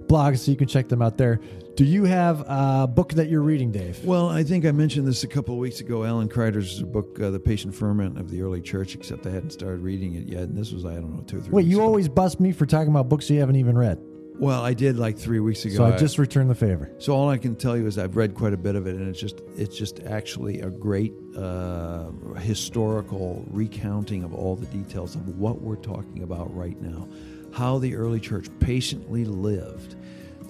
blog, 0.08 0.36
so 0.36 0.50
you 0.50 0.56
can 0.56 0.68
check 0.68 0.88
them 0.88 1.00
out 1.00 1.16
there. 1.16 1.40
Do 1.74 1.86
you 1.86 2.04
have 2.04 2.44
a 2.46 2.86
book 2.86 3.14
that 3.14 3.30
you're 3.30 3.40
reading, 3.40 3.72
Dave? 3.72 4.04
Well, 4.04 4.28
I 4.28 4.42
think 4.42 4.66
I 4.66 4.72
mentioned 4.72 5.06
this 5.06 5.24
a 5.24 5.26
couple 5.26 5.54
of 5.54 5.58
weeks 5.60 5.80
ago. 5.80 6.04
Alan 6.04 6.28
Kreider's 6.28 6.82
book, 6.82 7.18
uh, 7.18 7.30
"The 7.30 7.40
Patient 7.40 7.74
Ferment 7.74 8.18
of 8.18 8.30
the 8.30 8.42
Early 8.42 8.60
Church," 8.60 8.94
except 8.94 9.26
I 9.26 9.30
hadn't 9.30 9.50
started 9.50 9.80
reading 9.80 10.14
it 10.14 10.26
yet, 10.28 10.42
and 10.42 10.56
this 10.56 10.72
was 10.72 10.84
I 10.84 10.94
don't 10.96 11.16
know 11.16 11.22
two 11.22 11.38
or 11.38 11.40
three. 11.40 11.52
Wait, 11.52 11.66
you 11.66 11.78
ago. 11.78 11.86
always 11.86 12.08
bust 12.08 12.40
me 12.40 12.52
for 12.52 12.66
talking 12.66 12.88
about 12.90 13.08
books 13.08 13.30
you 13.30 13.40
haven't 13.40 13.56
even 13.56 13.78
read. 13.78 13.98
Well, 14.34 14.62
I 14.62 14.74
did 14.74 14.98
like 14.98 15.18
three 15.18 15.40
weeks 15.40 15.64
ago. 15.64 15.76
So 15.76 15.84
I 15.84 15.96
just 15.96 16.18
returned 16.18 16.50
the 16.50 16.54
favor. 16.54 16.90
So 16.98 17.14
all 17.14 17.28
I 17.28 17.38
can 17.38 17.54
tell 17.54 17.76
you 17.76 17.86
is 17.86 17.98
I've 17.98 18.16
read 18.16 18.34
quite 18.34 18.52
a 18.52 18.56
bit 18.56 18.74
of 18.74 18.86
it, 18.86 18.96
and 18.96 19.08
it's 19.08 19.20
just 19.20 19.40
it's 19.56 19.76
just 19.76 20.00
actually 20.00 20.60
a 20.60 20.70
great 20.70 21.12
uh, 21.36 22.10
historical 22.38 23.44
recounting 23.50 24.24
of 24.24 24.34
all 24.34 24.56
the 24.56 24.66
details 24.66 25.14
of 25.14 25.38
what 25.38 25.60
we're 25.60 25.76
talking 25.76 26.22
about 26.22 26.54
right 26.56 26.80
now, 26.80 27.06
how 27.52 27.78
the 27.78 27.94
early 27.94 28.20
church 28.20 28.48
patiently 28.58 29.24
lived 29.24 29.96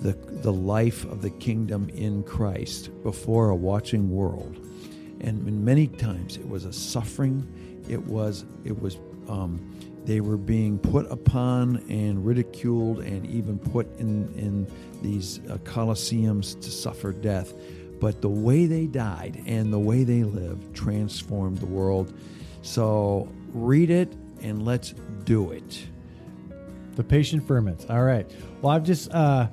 the 0.00 0.12
the 0.12 0.52
life 0.52 1.04
of 1.04 1.20
the 1.20 1.30
kingdom 1.30 1.88
in 1.90 2.22
Christ 2.22 2.90
before 3.02 3.50
a 3.50 3.56
watching 3.56 4.10
world, 4.10 4.56
and 5.20 5.44
many 5.64 5.88
times 5.88 6.36
it 6.36 6.48
was 6.48 6.64
a 6.64 6.72
suffering, 6.72 7.46
it 7.88 8.02
was 8.06 8.44
it 8.64 8.80
was. 8.80 8.98
Um, 9.28 9.60
they 10.04 10.20
were 10.20 10.36
being 10.36 10.78
put 10.78 11.10
upon 11.10 11.84
and 11.88 12.24
ridiculed 12.24 13.00
and 13.00 13.26
even 13.26 13.58
put 13.58 13.86
in, 13.98 14.32
in 14.36 14.66
these 15.02 15.40
uh, 15.48 15.58
colosseums 15.58 16.60
to 16.60 16.70
suffer 16.70 17.12
death. 17.12 17.54
But 18.00 18.20
the 18.20 18.28
way 18.28 18.66
they 18.66 18.86
died 18.86 19.42
and 19.46 19.72
the 19.72 19.78
way 19.78 20.02
they 20.02 20.24
lived 20.24 20.74
transformed 20.74 21.58
the 21.58 21.66
world. 21.66 22.12
So 22.62 23.28
read 23.52 23.90
it 23.90 24.12
and 24.40 24.64
let's 24.64 24.92
do 25.24 25.52
it. 25.52 25.86
The 26.96 27.04
patient 27.04 27.46
Ferments. 27.46 27.86
All 27.88 28.02
right. 28.02 28.28
Well, 28.60 28.74
I've 28.74 28.84
just 28.84 29.12
uh, 29.14 29.46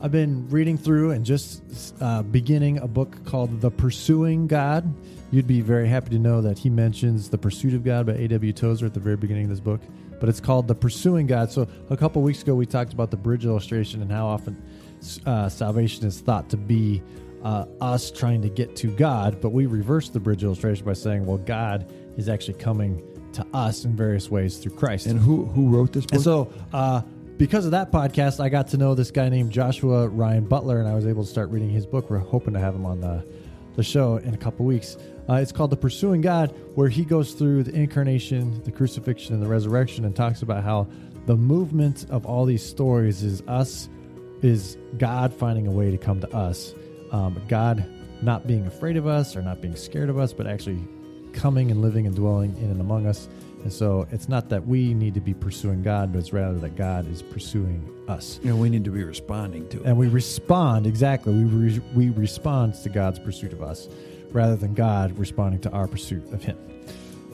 I've 0.00 0.10
been 0.10 0.48
reading 0.48 0.78
through 0.78 1.12
and 1.12 1.24
just 1.24 1.62
uh, 2.00 2.22
beginning 2.22 2.78
a 2.78 2.88
book 2.88 3.24
called 3.24 3.60
The 3.60 3.70
Pursuing 3.70 4.48
God. 4.48 4.92
You'd 5.32 5.46
be 5.46 5.62
very 5.62 5.88
happy 5.88 6.10
to 6.10 6.18
know 6.18 6.42
that 6.42 6.58
he 6.58 6.68
mentions 6.68 7.30
The 7.30 7.38
Pursuit 7.38 7.72
of 7.72 7.82
God 7.82 8.04
by 8.04 8.12
A.W. 8.12 8.52
Tozer 8.52 8.84
at 8.84 8.92
the 8.92 9.00
very 9.00 9.16
beginning 9.16 9.44
of 9.44 9.50
this 9.50 9.60
book. 9.60 9.80
But 10.20 10.28
it's 10.28 10.40
called 10.40 10.68
The 10.68 10.74
Pursuing 10.74 11.26
God. 11.26 11.50
So 11.50 11.66
a 11.88 11.96
couple 11.96 12.20
weeks 12.20 12.42
ago, 12.42 12.54
we 12.54 12.66
talked 12.66 12.92
about 12.92 13.10
the 13.10 13.16
bridge 13.16 13.46
illustration 13.46 14.02
and 14.02 14.12
how 14.12 14.26
often 14.26 14.62
uh, 15.24 15.48
salvation 15.48 16.06
is 16.06 16.20
thought 16.20 16.50
to 16.50 16.58
be 16.58 17.02
uh, 17.42 17.64
us 17.80 18.10
trying 18.10 18.42
to 18.42 18.50
get 18.50 18.76
to 18.76 18.88
God. 18.88 19.40
But 19.40 19.50
we 19.50 19.64
reversed 19.64 20.12
the 20.12 20.20
bridge 20.20 20.44
illustration 20.44 20.84
by 20.84 20.92
saying, 20.92 21.24
well, 21.24 21.38
God 21.38 21.90
is 22.18 22.28
actually 22.28 22.58
coming 22.58 23.02
to 23.32 23.46
us 23.54 23.86
in 23.86 23.96
various 23.96 24.30
ways 24.30 24.58
through 24.58 24.72
Christ. 24.72 25.06
And 25.06 25.18
who 25.18 25.46
who 25.46 25.68
wrote 25.68 25.92
this 25.92 26.04
book? 26.04 26.14
And 26.14 26.22
so, 26.22 26.52
uh, 26.72 27.00
because 27.38 27.64
of 27.64 27.70
that 27.70 27.90
podcast, 27.90 28.38
I 28.38 28.48
got 28.48 28.68
to 28.68 28.76
know 28.76 28.94
this 28.94 29.10
guy 29.10 29.28
named 29.28 29.50
Joshua 29.50 30.08
Ryan 30.08 30.44
Butler, 30.44 30.78
and 30.78 30.88
I 30.88 30.94
was 30.94 31.06
able 31.06 31.24
to 31.24 31.30
start 31.30 31.50
reading 31.50 31.70
his 31.70 31.86
book. 31.86 32.10
We're 32.10 32.18
hoping 32.18 32.54
to 32.54 32.60
have 32.60 32.74
him 32.74 32.86
on 32.86 33.00
the, 33.00 33.24
the 33.76 33.82
show 33.82 34.16
in 34.16 34.34
a 34.34 34.36
couple 34.36 34.66
weeks. 34.66 34.96
Uh, 35.28 35.34
it's 35.34 35.52
called 35.52 35.70
The 35.70 35.76
Pursuing 35.76 36.20
God, 36.20 36.54
where 36.74 36.88
he 36.88 37.04
goes 37.04 37.32
through 37.32 37.62
the 37.64 37.74
incarnation, 37.74 38.62
the 38.64 38.72
crucifixion, 38.72 39.34
and 39.34 39.42
the 39.42 39.48
resurrection, 39.48 40.04
and 40.04 40.14
talks 40.14 40.42
about 40.42 40.64
how 40.64 40.88
the 41.26 41.36
movement 41.36 42.06
of 42.10 42.26
all 42.26 42.44
these 42.44 42.64
stories 42.64 43.22
is 43.22 43.42
us, 43.46 43.88
is 44.42 44.76
God 44.98 45.32
finding 45.32 45.66
a 45.66 45.70
way 45.70 45.90
to 45.90 45.98
come 45.98 46.20
to 46.20 46.36
us. 46.36 46.74
Um, 47.12 47.40
God 47.48 47.86
not 48.22 48.46
being 48.46 48.66
afraid 48.66 48.96
of 48.96 49.06
us 49.06 49.36
or 49.36 49.42
not 49.42 49.60
being 49.60 49.76
scared 49.76 50.08
of 50.08 50.18
us, 50.18 50.32
but 50.32 50.46
actually 50.46 50.80
coming 51.32 51.70
and 51.70 51.80
living 51.80 52.06
and 52.06 52.14
dwelling 52.14 52.56
in 52.56 52.70
and 52.70 52.80
among 52.80 53.06
us. 53.06 53.28
And 53.62 53.72
so 53.72 54.06
it's 54.10 54.28
not 54.28 54.48
that 54.48 54.66
we 54.66 54.92
need 54.92 55.14
to 55.14 55.20
be 55.20 55.34
pursuing 55.34 55.82
God, 55.82 56.12
but 56.12 56.18
it's 56.18 56.32
rather 56.32 56.58
that 56.58 56.76
God 56.76 57.10
is 57.10 57.22
pursuing 57.22 57.88
us. 58.08 58.40
Know, 58.42 58.56
we 58.56 58.68
need 58.68 58.84
to 58.84 58.90
be 58.90 59.04
responding 59.04 59.68
to 59.68 59.80
it. 59.80 59.86
And 59.86 59.96
we 59.96 60.08
respond, 60.08 60.86
exactly. 60.86 61.32
We, 61.32 61.44
re- 61.44 61.82
we 61.94 62.10
respond 62.10 62.74
to 62.82 62.88
God's 62.88 63.18
pursuit 63.18 63.52
of 63.52 63.62
us 63.62 63.88
rather 64.30 64.56
than 64.56 64.74
God 64.74 65.16
responding 65.16 65.60
to 65.62 65.70
our 65.70 65.86
pursuit 65.86 66.32
of 66.32 66.42
Him. 66.42 66.58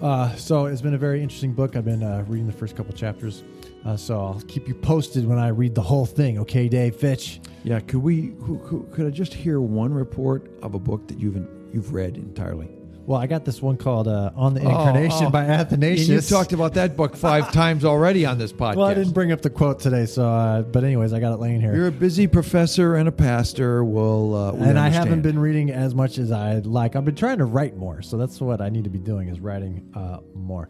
Uh, 0.03 0.35
so 0.37 0.67
it's 0.67 0.83
been 0.83 0.95
a 0.95 0.99
very 0.99 1.23
interesting 1.23 1.53
book. 1.53 1.75
I've 1.75 1.85
been 1.85 2.03
uh, 2.03 2.25
reading 2.29 2.47
the 2.47 2.53
first 2.53 2.77
couple 2.77 2.93
chapters. 2.93 3.43
Uh, 3.85 3.97
so 3.97 4.21
I'll 4.21 4.43
keep 4.49 4.69
you 4.69 4.75
posted 4.75 5.27
when 5.27 5.39
I 5.39 5.49
read 5.49 5.75
the 5.75 5.83
whole 5.83 6.07
thing. 6.07 6.39
Okay, 6.41 6.69
Dave 6.69 6.97
Fitch. 6.97 7.41
Yeah, 7.65 7.81
could 7.81 8.03
we? 8.03 8.35
Who, 8.41 8.59
who, 8.59 8.85
could 8.93 9.07
I 9.07 9.11
just 9.11 9.35
hear 9.35 9.61
one 9.61 9.93
report 9.93 10.51
of 10.63 10.75
a 10.75 10.79
book 10.79 11.09
that 11.09 11.19
you've 11.19 11.37
you've 11.73 11.93
read 11.93 12.17
entirely? 12.17 12.78
Well, 13.09 13.19
I 13.19 13.27
got 13.27 13.47
this 13.47 13.63
one 13.63 13.79
called 13.79 14.07
uh, 14.07 14.33
"On 14.37 14.53
the 14.53 14.61
Incarnation" 14.61 15.25
oh, 15.25 15.29
oh. 15.29 15.31
by 15.31 15.47
Athanasius. 15.47 16.09
And 16.09 16.17
you've 16.17 16.29
talked 16.29 16.53
about 16.53 16.75
that 16.75 16.95
book 16.95 17.17
five 17.17 17.51
times 17.55 17.87
already 17.87 18.27
on 18.27 18.37
this 18.37 18.53
podcast. 18.53 18.77
Well, 18.77 18.85
I 18.85 18.93
didn't 18.93 19.15
bring 19.15 19.33
up 19.33 19.41
the 19.41 19.49
quote 19.49 19.81
today, 19.81 20.05
so 20.05 20.29
uh, 20.29 20.61
but 20.61 20.85
anyways, 20.85 21.15
I 21.15 21.19
got 21.19 21.33
it 21.33 21.39
laying 21.39 21.63
here. 21.63 21.75
You're 21.75 21.87
a 21.87 21.91
busy 21.91 22.27
professor 22.27 22.97
and 22.97 23.09
a 23.09 23.13
pastor. 23.13 23.83
Well, 23.83 24.35
uh, 24.35 24.53
we 24.53 24.59
and 24.59 24.77
understand. 24.77 24.79
I 24.79 24.89
haven't 24.91 25.23
been 25.23 25.39
reading 25.39 25.71
as 25.71 25.95
much 25.95 26.19
as 26.19 26.31
I'd 26.31 26.67
like. 26.67 26.97
I've 26.97 27.07
been 27.07 27.15
trying 27.15 27.39
to 27.39 27.47
write 27.47 27.79
more, 27.79 28.03
so 28.03 28.19
that's 28.19 28.43
what 28.43 28.61
I 28.61 28.69
need 28.69 28.85
to 28.85 28.91
be 28.91 28.99
doing 28.99 29.29
is 29.29 29.41
writing 29.41 29.91
uh, 29.95 30.19
more. 30.35 30.69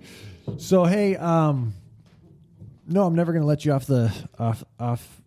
So 0.59 0.85
hey, 0.85 1.16
um, 1.16 1.74
no, 2.87 3.05
I'm 3.05 3.16
never 3.16 3.33
going 3.33 3.42
to 3.42 3.48
let 3.48 3.64
you 3.64 3.72
off 3.72 3.87
the 3.87 4.14
off 4.38 4.62
off 4.79 5.22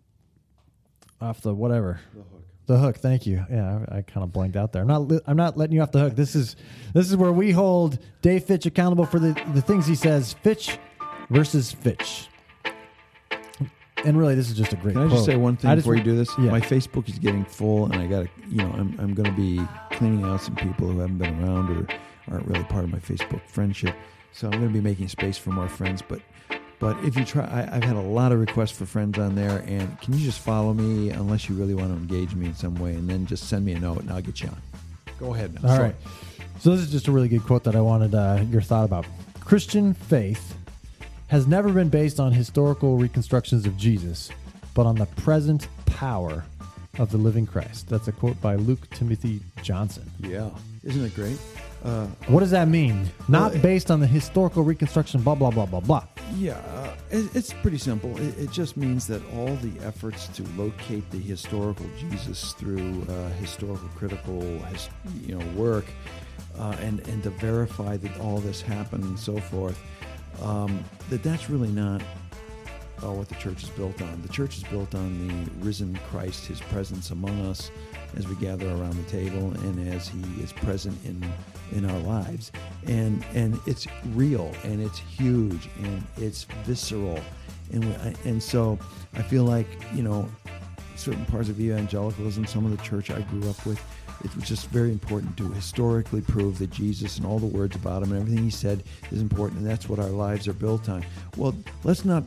off 1.20 1.42
the 1.42 1.54
whatever. 1.54 2.00
The 2.14 2.31
hook. 2.68 2.96
Thank 2.96 3.26
you. 3.26 3.44
Yeah, 3.50 3.80
I, 3.90 3.98
I 3.98 4.02
kind 4.02 4.24
of 4.24 4.32
blanked 4.32 4.56
out 4.56 4.72
there. 4.72 4.82
I'm 4.82 4.88
not. 4.88 5.08
Li- 5.08 5.20
I'm 5.26 5.36
not 5.36 5.56
letting 5.56 5.76
you 5.76 5.82
off 5.82 5.92
the 5.92 6.00
hook. 6.00 6.16
This 6.16 6.34
is 6.34 6.56
this 6.94 7.10
is 7.10 7.16
where 7.16 7.32
we 7.32 7.50
hold 7.50 7.98
Dave 8.22 8.44
Fitch 8.44 8.66
accountable 8.66 9.06
for 9.06 9.18
the 9.18 9.32
the 9.52 9.62
things 9.62 9.86
he 9.86 9.94
says. 9.94 10.32
Fitch 10.42 10.78
versus 11.30 11.72
Fitch. 11.72 12.28
And 14.04 14.18
really, 14.18 14.34
this 14.34 14.50
is 14.50 14.56
just 14.56 14.72
a 14.72 14.76
great. 14.76 14.94
Can 14.94 15.02
I 15.02 15.04
just 15.04 15.14
quote. 15.16 15.26
say 15.26 15.36
one 15.36 15.56
thing 15.56 15.70
I 15.70 15.76
just 15.76 15.84
before 15.84 15.94
you 15.94 16.02
do 16.02 16.16
this? 16.16 16.28
Yeah. 16.38 16.50
My 16.50 16.60
Facebook 16.60 17.08
is 17.08 17.18
getting 17.18 17.44
full, 17.44 17.84
and 17.84 17.94
I 17.94 18.06
got 18.06 18.22
to, 18.24 18.28
you 18.48 18.56
know, 18.56 18.72
I'm, 18.72 18.98
I'm 18.98 19.14
going 19.14 19.30
to 19.30 19.36
be 19.36 19.60
cleaning 19.96 20.24
out 20.24 20.40
some 20.40 20.56
people 20.56 20.88
who 20.88 20.98
haven't 20.98 21.18
been 21.18 21.40
around 21.42 21.70
or 21.70 21.86
aren't 22.28 22.46
really 22.46 22.64
part 22.64 22.82
of 22.82 22.90
my 22.90 22.98
Facebook 22.98 23.42
friendship. 23.46 23.94
So 24.32 24.48
I'm 24.48 24.58
going 24.58 24.68
to 24.68 24.72
be 24.72 24.80
making 24.80 25.06
space 25.06 25.38
for 25.38 25.50
more 25.50 25.68
friends. 25.68 26.02
But, 26.02 26.20
but 26.82 26.96
if 27.04 27.16
you 27.16 27.24
try, 27.24 27.44
I, 27.44 27.76
I've 27.76 27.84
had 27.84 27.94
a 27.94 28.00
lot 28.00 28.32
of 28.32 28.40
requests 28.40 28.72
for 28.72 28.86
friends 28.86 29.16
on 29.16 29.36
there, 29.36 29.62
and 29.68 30.00
can 30.00 30.14
you 30.14 30.24
just 30.24 30.40
follow 30.40 30.74
me 30.74 31.10
unless 31.10 31.48
you 31.48 31.54
really 31.54 31.74
want 31.74 31.90
to 31.90 31.94
engage 31.94 32.34
me 32.34 32.46
in 32.46 32.56
some 32.56 32.74
way, 32.74 32.94
and 32.94 33.08
then 33.08 33.24
just 33.24 33.48
send 33.48 33.64
me 33.64 33.70
a 33.70 33.78
note, 33.78 34.00
and 34.00 34.10
I'll 34.10 34.20
get 34.20 34.40
you 34.42 34.48
on. 34.48 34.60
Go 35.20 35.32
ahead 35.32 35.54
now. 35.54 35.60
All 35.70 35.76
Sorry. 35.76 35.88
right. 35.90 35.96
So 36.58 36.70
this 36.70 36.80
is 36.80 36.90
just 36.90 37.06
a 37.06 37.12
really 37.12 37.28
good 37.28 37.44
quote 37.44 37.62
that 37.64 37.76
I 37.76 37.80
wanted 37.80 38.16
uh, 38.16 38.42
your 38.50 38.62
thought 38.62 38.84
about. 38.84 39.06
Christian 39.44 39.94
faith 39.94 40.56
has 41.28 41.46
never 41.46 41.72
been 41.72 41.88
based 41.88 42.18
on 42.18 42.32
historical 42.32 42.96
reconstructions 42.96 43.64
of 43.64 43.76
Jesus, 43.76 44.28
but 44.74 44.84
on 44.84 44.96
the 44.96 45.06
present 45.06 45.68
power 45.86 46.44
of 46.98 47.12
the 47.12 47.16
living 47.16 47.46
Christ. 47.46 47.90
That's 47.90 48.08
a 48.08 48.12
quote 48.12 48.40
by 48.40 48.56
Luke 48.56 48.90
Timothy 48.90 49.40
Johnson. 49.62 50.10
Yeah. 50.18 50.50
Isn't 50.82 51.04
it 51.04 51.14
great? 51.14 51.38
Uh, 51.84 52.06
What 52.28 52.40
does 52.40 52.50
that 52.52 52.68
mean? 52.68 53.10
Not 53.28 53.52
Well, 53.52 53.62
based 53.62 53.90
on 53.90 54.00
the 54.00 54.06
historical 54.06 54.62
reconstruction, 54.62 55.20
blah, 55.22 55.34
blah, 55.34 55.50
blah, 55.50 55.66
blah, 55.66 55.80
blah. 55.80 56.04
Yeah, 56.36 56.52
uh, 56.74 56.94
it, 57.10 57.34
it's 57.34 57.52
pretty 57.52 57.78
simple. 57.78 58.16
It, 58.18 58.38
it 58.38 58.50
just 58.52 58.76
means 58.76 59.06
that 59.08 59.20
all 59.34 59.54
the 59.56 59.72
efforts 59.84 60.28
to 60.28 60.44
locate 60.56 61.10
the 61.10 61.18
historical 61.18 61.86
Jesus 61.98 62.52
through 62.54 63.04
uh, 63.08 63.28
historical 63.40 63.88
critical, 63.96 64.40
his, 64.70 64.88
you 65.26 65.36
know, 65.36 65.46
work, 65.60 65.84
uh, 66.58 66.76
and 66.80 67.00
and 67.08 67.22
to 67.24 67.30
verify 67.30 67.96
that 67.96 68.20
all 68.20 68.38
this 68.38 68.60
happened 68.62 69.04
and 69.04 69.18
so 69.18 69.38
forth, 69.38 69.78
um, 70.40 70.84
that 71.10 71.22
that's 71.22 71.50
really 71.50 71.70
not 71.70 72.00
uh, 73.02 73.10
what 73.12 73.28
the 73.28 73.34
church 73.34 73.62
is 73.62 73.70
built 73.70 74.00
on. 74.00 74.22
The 74.22 74.28
church 74.28 74.56
is 74.56 74.64
built 74.64 74.94
on 74.94 75.28
the 75.28 75.50
risen 75.64 75.98
Christ, 76.10 76.46
His 76.46 76.60
presence 76.60 77.10
among 77.10 77.40
us 77.46 77.70
as 78.16 78.28
we 78.28 78.36
gather 78.36 78.68
around 78.68 78.94
the 78.96 79.10
table, 79.10 79.52
and 79.64 79.92
as 79.92 80.08
He 80.08 80.20
is 80.42 80.52
present 80.52 80.96
in 81.04 81.22
in 81.72 81.88
our 81.88 81.98
lives. 82.00 82.52
And 82.86 83.24
and 83.34 83.58
it's 83.66 83.86
real, 84.14 84.52
and 84.64 84.80
it's 84.80 84.98
huge, 84.98 85.68
and 85.82 86.04
it's 86.16 86.44
visceral, 86.64 87.20
and 87.72 87.84
I- 87.84 88.14
and 88.24 88.42
so 88.42 88.78
I 89.14 89.22
feel 89.22 89.44
like 89.44 89.66
you 89.94 90.02
know 90.02 90.28
certain 90.96 91.24
parts 91.26 91.48
of 91.48 91.58
evangelicalism, 91.60 92.46
some 92.46 92.64
of 92.64 92.70
the 92.70 92.82
church 92.84 93.10
I 93.10 93.20
grew 93.22 93.48
up 93.50 93.64
with. 93.66 93.80
It 94.24 94.34
was 94.36 94.44
just 94.44 94.68
very 94.68 94.92
important 94.92 95.36
to 95.38 95.50
historically 95.50 96.20
prove 96.20 96.58
that 96.60 96.70
Jesus 96.70 97.16
and 97.16 97.26
all 97.26 97.40
the 97.40 97.46
words 97.46 97.74
about 97.74 98.04
him 98.04 98.12
and 98.12 98.20
everything 98.20 98.44
he 98.44 98.50
said 98.50 98.84
is 99.10 99.20
important, 99.20 99.60
and 99.60 99.68
that's 99.68 99.88
what 99.88 99.98
our 99.98 100.10
lives 100.10 100.46
are 100.46 100.52
built 100.52 100.88
on. 100.88 101.04
Well, 101.36 101.54
let's 101.82 102.04
not 102.04 102.24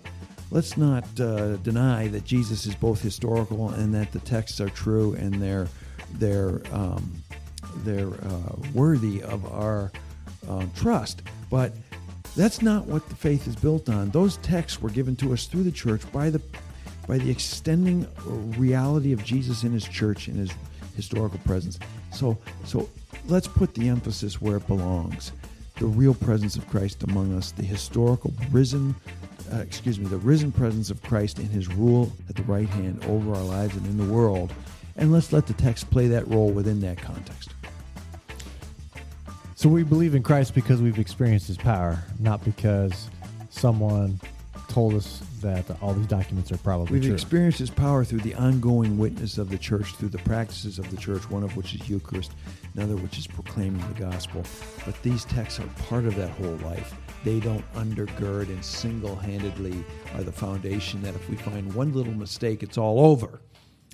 let's 0.51 0.77
not 0.77 1.05
uh, 1.19 1.55
deny 1.57 2.07
that 2.09 2.23
Jesus 2.25 2.65
is 2.65 2.75
both 2.75 3.01
historical 3.01 3.69
and 3.69 3.93
that 3.93 4.11
the 4.11 4.19
texts 4.19 4.59
are 4.59 4.69
true 4.69 5.13
and 5.15 5.33
they're 5.35 5.67
they're 6.15 6.61
um, 6.71 7.23
they're 7.77 8.07
uh, 8.07 8.55
worthy 8.73 9.21
of 9.23 9.45
our 9.51 9.91
uh, 10.49 10.65
trust. 10.75 11.21
But 11.49 11.73
that's 12.35 12.61
not 12.61 12.85
what 12.85 13.07
the 13.07 13.15
faith 13.15 13.47
is 13.47 13.55
built 13.55 13.89
on. 13.89 14.09
Those 14.09 14.37
texts 14.37 14.81
were 14.81 14.89
given 14.89 15.15
to 15.17 15.33
us 15.33 15.45
through 15.45 15.63
the 15.63 15.71
church 15.71 16.01
by 16.11 16.29
the 16.29 16.41
by 17.07 17.19
the 17.19 17.29
extending 17.29 18.07
reality 18.57 19.13
of 19.13 19.23
Jesus 19.23 19.63
in 19.63 19.71
His 19.71 19.87
church 19.87 20.27
in 20.27 20.35
His 20.35 20.51
historical 20.95 21.39
presence. 21.39 21.79
So 22.11 22.37
so 22.65 22.89
let's 23.27 23.47
put 23.47 23.73
the 23.73 23.87
emphasis 23.87 24.41
where 24.41 24.57
it 24.57 24.67
belongs. 24.67 25.31
The 25.77 25.85
real 25.85 26.13
presence 26.13 26.55
of 26.55 26.67
Christ 26.69 27.03
among 27.03 27.37
us, 27.37 27.51
the 27.51 27.63
historical 27.63 28.33
risen, 28.49 28.95
uh, 29.53 29.57
excuse 29.57 29.99
me, 29.99 30.05
the 30.07 30.17
risen 30.17 30.51
presence 30.51 30.89
of 30.89 31.01
Christ 31.03 31.39
in 31.39 31.49
His 31.49 31.67
rule 31.69 32.11
at 32.29 32.35
the 32.35 32.43
right 32.43 32.69
hand 32.69 33.03
over 33.05 33.33
our 33.33 33.43
lives 33.43 33.75
and 33.75 33.85
in 33.85 33.97
the 33.97 34.13
world, 34.13 34.53
and 34.97 35.11
let's 35.11 35.33
let 35.33 35.47
the 35.47 35.53
text 35.53 35.89
play 35.89 36.07
that 36.07 36.27
role 36.27 36.49
within 36.49 36.79
that 36.81 36.97
context. 36.97 37.54
So 39.65 39.69
we 39.69 39.81
believe 39.81 40.13
in 40.13 40.21
Christ 40.21 40.53
because 40.53 40.79
we've 40.79 40.99
experienced 40.99 41.47
his 41.47 41.57
power, 41.57 41.97
not 42.19 42.45
because 42.45 43.09
someone 43.49 44.19
told 44.67 44.93
us 44.93 45.23
that 45.41 45.65
all 45.81 45.95
these 45.95 46.05
documents 46.05 46.51
are 46.51 46.59
probably 46.59 46.93
We've 46.93 47.05
true. 47.05 47.13
experienced 47.15 47.57
His 47.57 47.71
power 47.71 48.05
through 48.05 48.19
the 48.19 48.35
ongoing 48.35 48.99
witness 48.99 49.39
of 49.39 49.49
the 49.49 49.57
church, 49.57 49.95
through 49.95 50.09
the 50.09 50.19
practices 50.19 50.77
of 50.77 50.91
the 50.91 50.97
church, 50.97 51.31
one 51.31 51.41
of 51.41 51.57
which 51.57 51.73
is 51.73 51.89
Eucharist, 51.89 52.33
another 52.75 52.95
which 52.95 53.17
is 53.17 53.25
proclaiming 53.25 53.83
the 53.91 53.99
gospel. 53.99 54.43
But 54.85 55.01
these 55.01 55.25
texts 55.25 55.59
are 55.59 55.67
part 55.89 56.05
of 56.05 56.15
that 56.15 56.29
whole 56.29 56.57
life. 56.57 56.93
They 57.23 57.39
don't 57.39 57.65
undergird 57.73 58.49
and 58.49 58.63
single 58.63 59.15
handedly 59.15 59.83
are 60.13 60.21
the 60.21 60.31
foundation 60.31 61.01
that 61.01 61.15
if 61.15 61.27
we 61.27 61.37
find 61.37 61.73
one 61.73 61.91
little 61.91 62.13
mistake, 62.13 62.61
it's 62.61 62.77
all 62.77 63.03
over. 63.03 63.41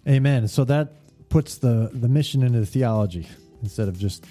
Amen. 0.06 0.50
So 0.50 0.66
that 0.66 0.96
puts 1.30 1.60
the, 1.60 1.92
the 1.94 2.10
mission 2.10 2.44
into 2.44 2.60
the 2.60 2.66
theology 2.66 3.26
instead 3.62 3.88
of 3.88 3.98
just 3.98 4.26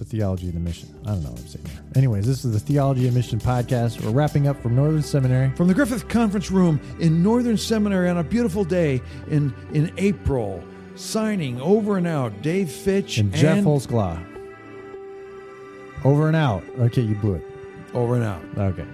the 0.00 0.04
theology 0.06 0.48
of 0.48 0.54
the 0.54 0.60
mission. 0.60 0.88
I 1.04 1.10
don't 1.10 1.22
know 1.22 1.30
what 1.30 1.40
I'm 1.40 1.46
saying 1.46 1.64
there. 1.66 1.82
Anyways, 1.94 2.26
this 2.26 2.44
is 2.44 2.52
the 2.52 2.58
Theology 2.58 3.06
of 3.06 3.14
Mission 3.14 3.38
podcast. 3.38 4.02
We're 4.02 4.10
wrapping 4.10 4.48
up 4.48 4.60
from 4.62 4.74
Northern 4.74 5.02
Seminary. 5.02 5.50
From 5.56 5.68
the 5.68 5.74
Griffith 5.74 6.08
Conference 6.08 6.50
Room 6.50 6.80
in 7.00 7.22
Northern 7.22 7.58
Seminary 7.58 8.08
on 8.08 8.16
a 8.18 8.24
beautiful 8.24 8.64
day 8.64 9.02
in, 9.28 9.52
in 9.74 9.92
April, 9.98 10.64
signing 10.96 11.60
over 11.60 11.98
and 11.98 12.06
out 12.06 12.40
Dave 12.42 12.70
Fitch 12.72 13.18
And 13.18 13.32
Jeff 13.34 13.62
Holsclaw. 13.62 14.18
Over 16.04 16.28
and 16.28 16.36
out. 16.36 16.64
Okay, 16.78 17.02
you 17.02 17.14
blew 17.16 17.34
it. 17.34 17.42
over 17.92 18.14
and 18.14 18.24
out. 18.24 18.42
Okay. 18.56 18.86